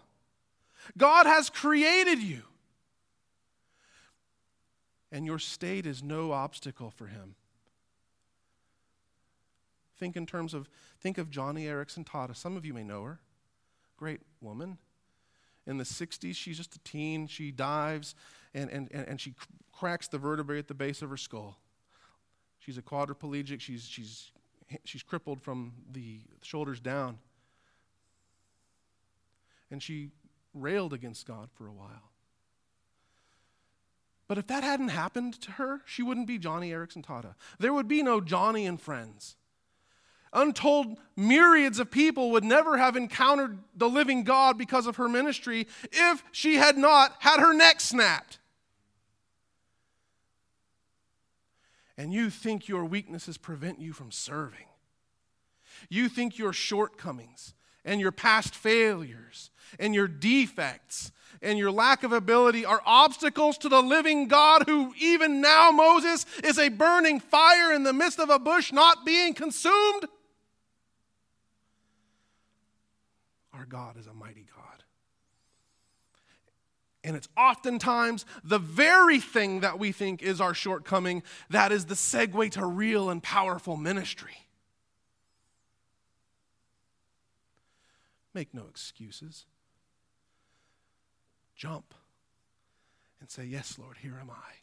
God 0.97 1.25
has 1.25 1.49
created 1.49 2.19
you. 2.19 2.43
And 5.11 5.25
your 5.25 5.39
state 5.39 5.85
is 5.85 6.03
no 6.03 6.31
obstacle 6.31 6.91
for 6.91 7.07
Him. 7.07 7.35
Think 9.97 10.15
in 10.15 10.25
terms 10.25 10.53
of, 10.53 10.69
think 10.99 11.17
of 11.17 11.29
Joni 11.29 11.65
Eareckson 11.65 12.05
Tada. 12.05 12.35
Some 12.35 12.57
of 12.57 12.65
you 12.65 12.73
may 12.73 12.83
know 12.83 13.03
her. 13.03 13.19
Great 13.97 14.21
woman. 14.41 14.77
In 15.65 15.77
the 15.77 15.83
60s, 15.83 16.35
she's 16.35 16.57
just 16.57 16.75
a 16.75 16.79
teen. 16.79 17.27
She 17.27 17.51
dives 17.51 18.13
and, 18.53 18.69
and, 18.69 18.89
and, 18.91 19.07
and 19.07 19.21
she 19.21 19.33
cracks 19.71 20.07
the 20.07 20.17
vertebrae 20.17 20.59
at 20.59 20.67
the 20.67 20.73
base 20.73 21.01
of 21.01 21.09
her 21.09 21.17
skull. 21.17 21.59
She's 22.59 22.77
a 22.77 22.81
quadriplegic. 22.81 23.61
She's, 23.61 23.85
she's, 23.85 24.31
she's 24.83 25.03
crippled 25.03 25.41
from 25.41 25.73
the 25.91 26.19
shoulders 26.41 26.79
down. 26.79 27.19
And 29.71 29.81
she 29.81 30.11
railed 30.53 30.93
against 30.93 31.25
God 31.25 31.49
for 31.53 31.67
a 31.67 31.73
while. 31.73 32.11
But 34.27 34.37
if 34.37 34.47
that 34.47 34.63
hadn't 34.63 34.87
happened 34.89 35.39
to 35.41 35.51
her, 35.53 35.81
she 35.85 36.01
wouldn't 36.01 36.27
be 36.27 36.39
Joni 36.39 36.71
Eareckson 36.71 37.05
Tada. 37.05 37.35
There 37.59 37.73
would 37.73 37.87
be 37.87 38.01
no 38.01 38.19
Joni 38.19 38.67
and 38.67 38.81
friends. 38.81 39.35
Untold 40.35 40.97
myriads 41.15 41.79
of 41.79 41.89
people 41.89 42.31
would 42.31 42.43
never 42.43 42.77
have 42.77 42.97
encountered 42.97 43.57
the 43.73 43.89
living 43.89 44.23
God 44.23 44.57
because 44.57 44.85
of 44.85 44.97
her 44.97 45.07
ministry 45.07 45.65
if 45.91 46.23
she 46.31 46.55
had 46.55 46.77
not 46.77 47.15
had 47.19 47.39
her 47.39 47.53
neck 47.53 47.79
snapped. 47.79 48.39
And 51.97 52.13
you 52.13 52.29
think 52.29 52.67
your 52.67 52.83
weaknesses 52.83 53.37
prevent 53.37 53.79
you 53.79 53.93
from 53.93 54.11
serving. 54.11 54.67
You 55.89 56.09
think 56.09 56.37
your 56.37 56.51
shortcomings 56.51 57.53
and 57.85 58.01
your 58.01 58.11
past 58.11 58.53
failures 58.53 59.51
and 59.79 59.95
your 59.95 60.07
defects 60.07 61.13
and 61.41 61.57
your 61.57 61.71
lack 61.71 62.03
of 62.03 62.11
ability 62.11 62.65
are 62.65 62.81
obstacles 62.85 63.57
to 63.59 63.69
the 63.69 63.81
living 63.81 64.27
God 64.27 64.63
who, 64.67 64.93
even 64.99 65.39
now, 65.39 65.71
Moses, 65.71 66.25
is 66.43 66.57
a 66.57 66.69
burning 66.69 67.19
fire 67.19 67.71
in 67.71 67.83
the 67.83 67.93
midst 67.93 68.19
of 68.19 68.29
a 68.29 68.39
bush 68.39 68.73
not 68.73 69.05
being 69.05 69.33
consumed? 69.33 70.05
Our 73.65 73.69
God 73.69 73.97
is 73.97 74.05
a 74.07 74.13
mighty 74.13 74.45
God. 74.55 74.83
And 77.03 77.15
it's 77.15 77.27
oftentimes 77.37 78.25
the 78.43 78.59
very 78.59 79.19
thing 79.19 79.61
that 79.61 79.79
we 79.79 79.91
think 79.91 80.21
is 80.21 80.41
our 80.41 80.53
shortcoming 80.53 81.23
that 81.49 81.71
is 81.71 81.85
the 81.85 81.95
segue 81.95 82.51
to 82.51 82.65
real 82.65 83.09
and 83.09 83.21
powerful 83.21 83.77
ministry. 83.77 84.37
Make 88.33 88.53
no 88.53 88.65
excuses. 88.69 89.45
Jump 91.55 91.93
and 93.19 93.29
say, 93.29 93.45
Yes, 93.45 93.77
Lord, 93.79 93.97
here 94.01 94.17
am 94.19 94.29
I. 94.29 94.53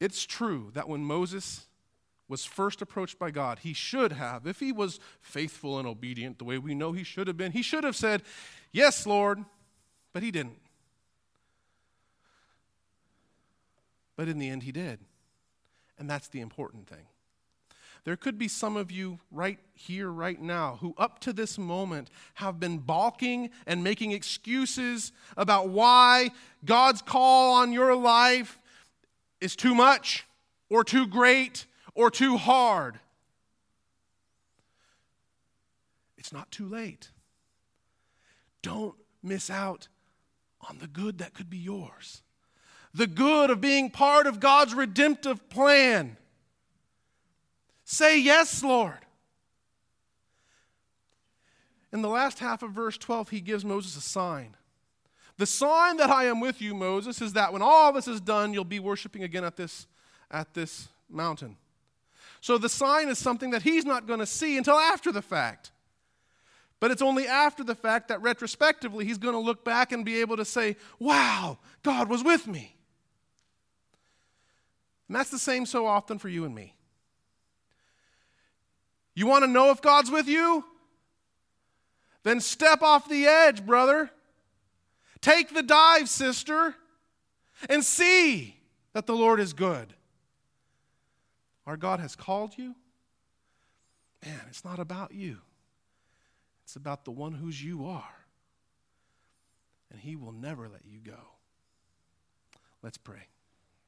It's 0.00 0.24
true 0.24 0.70
that 0.74 0.88
when 0.88 1.04
Moses 1.04 1.67
was 2.28 2.44
first 2.44 2.82
approached 2.82 3.18
by 3.18 3.30
God, 3.30 3.60
he 3.60 3.72
should 3.72 4.12
have, 4.12 4.46
if 4.46 4.60
he 4.60 4.70
was 4.70 5.00
faithful 5.20 5.78
and 5.78 5.88
obedient 5.88 6.38
the 6.38 6.44
way 6.44 6.58
we 6.58 6.74
know 6.74 6.92
he 6.92 7.04
should 7.04 7.26
have 7.26 7.36
been, 7.36 7.52
he 7.52 7.62
should 7.62 7.84
have 7.84 7.96
said, 7.96 8.22
Yes, 8.70 9.06
Lord, 9.06 9.44
but 10.12 10.22
he 10.22 10.30
didn't. 10.30 10.60
But 14.16 14.28
in 14.28 14.38
the 14.38 14.48
end, 14.48 14.64
he 14.64 14.72
did. 14.72 14.98
And 15.98 16.10
that's 16.10 16.28
the 16.28 16.40
important 16.40 16.86
thing. 16.86 17.06
There 18.04 18.16
could 18.16 18.38
be 18.38 18.48
some 18.48 18.76
of 18.76 18.90
you 18.90 19.18
right 19.30 19.58
here, 19.74 20.10
right 20.10 20.40
now, 20.40 20.78
who 20.80 20.94
up 20.96 21.18
to 21.20 21.32
this 21.32 21.58
moment 21.58 22.10
have 22.34 22.60
been 22.60 22.78
balking 22.78 23.50
and 23.66 23.82
making 23.82 24.12
excuses 24.12 25.12
about 25.36 25.68
why 25.68 26.30
God's 26.64 27.02
call 27.02 27.54
on 27.54 27.72
your 27.72 27.94
life 27.94 28.60
is 29.40 29.54
too 29.54 29.74
much 29.74 30.24
or 30.70 30.84
too 30.84 31.06
great 31.06 31.66
or 31.98 32.12
too 32.12 32.36
hard. 32.36 33.00
It's 36.16 36.32
not 36.32 36.48
too 36.52 36.68
late. 36.68 37.10
Don't 38.62 38.94
miss 39.20 39.50
out 39.50 39.88
on 40.68 40.78
the 40.78 40.86
good 40.86 41.18
that 41.18 41.34
could 41.34 41.50
be 41.50 41.58
yours, 41.58 42.22
the 42.94 43.08
good 43.08 43.50
of 43.50 43.60
being 43.60 43.90
part 43.90 44.28
of 44.28 44.38
God's 44.38 44.74
redemptive 44.74 45.50
plan. 45.50 46.16
Say 47.84 48.20
yes, 48.20 48.62
Lord. 48.62 48.98
In 51.92 52.02
the 52.02 52.08
last 52.08 52.38
half 52.38 52.62
of 52.62 52.70
verse 52.70 52.96
12, 52.96 53.30
he 53.30 53.40
gives 53.40 53.64
Moses 53.64 53.96
a 53.96 54.00
sign. 54.00 54.54
The 55.36 55.46
sign 55.46 55.96
that 55.96 56.10
I 56.10 56.26
am 56.26 56.38
with 56.38 56.62
you, 56.62 56.76
Moses, 56.76 57.20
is 57.20 57.32
that 57.32 57.52
when 57.52 57.62
all 57.62 57.92
this 57.92 58.06
is 58.06 58.20
done, 58.20 58.54
you'll 58.54 58.62
be 58.62 58.78
worshiping 58.78 59.24
again 59.24 59.42
at 59.42 59.56
this, 59.56 59.88
at 60.30 60.54
this 60.54 60.86
mountain. 61.10 61.56
So 62.40 62.58
the 62.58 62.68
sign 62.68 63.08
is 63.08 63.18
something 63.18 63.50
that 63.50 63.62
he's 63.62 63.84
not 63.84 64.06
going 64.06 64.20
to 64.20 64.26
see 64.26 64.56
until 64.56 64.76
after 64.76 65.10
the 65.12 65.22
fact. 65.22 65.70
But 66.80 66.90
it's 66.90 67.02
only 67.02 67.26
after 67.26 67.64
the 67.64 67.74
fact 67.74 68.08
that 68.08 68.22
retrospectively 68.22 69.04
he's 69.04 69.18
going 69.18 69.34
to 69.34 69.40
look 69.40 69.64
back 69.64 69.90
and 69.90 70.04
be 70.04 70.20
able 70.20 70.36
to 70.36 70.44
say, 70.44 70.76
wow, 70.98 71.58
God 71.82 72.08
was 72.08 72.22
with 72.22 72.46
me. 72.46 72.76
And 75.08 75.16
that's 75.16 75.30
the 75.30 75.38
same 75.38 75.66
so 75.66 75.86
often 75.86 76.18
for 76.18 76.28
you 76.28 76.44
and 76.44 76.54
me. 76.54 76.74
You 79.14 79.26
want 79.26 79.42
to 79.42 79.50
know 79.50 79.70
if 79.70 79.82
God's 79.82 80.10
with 80.10 80.28
you? 80.28 80.64
Then 82.22 82.40
step 82.40 82.82
off 82.82 83.08
the 83.08 83.26
edge, 83.26 83.66
brother. 83.66 84.10
Take 85.20 85.52
the 85.52 85.62
dive, 85.62 86.08
sister, 86.08 86.76
and 87.68 87.84
see 87.84 88.56
that 88.92 89.06
the 89.06 89.16
Lord 89.16 89.40
is 89.40 89.52
good. 89.52 89.94
Our 91.68 91.76
God 91.76 92.00
has 92.00 92.16
called 92.16 92.56
you. 92.56 92.74
Man, 94.24 94.40
it's 94.48 94.64
not 94.64 94.78
about 94.78 95.12
you, 95.12 95.38
it's 96.64 96.76
about 96.76 97.04
the 97.04 97.10
one 97.10 97.34
whose 97.34 97.62
you 97.62 97.86
are. 97.86 98.24
And 99.92 100.00
He 100.00 100.16
will 100.16 100.32
never 100.32 100.66
let 100.66 100.86
you 100.86 100.98
go. 100.98 101.20
Let's 102.82 102.96
pray. 102.96 103.28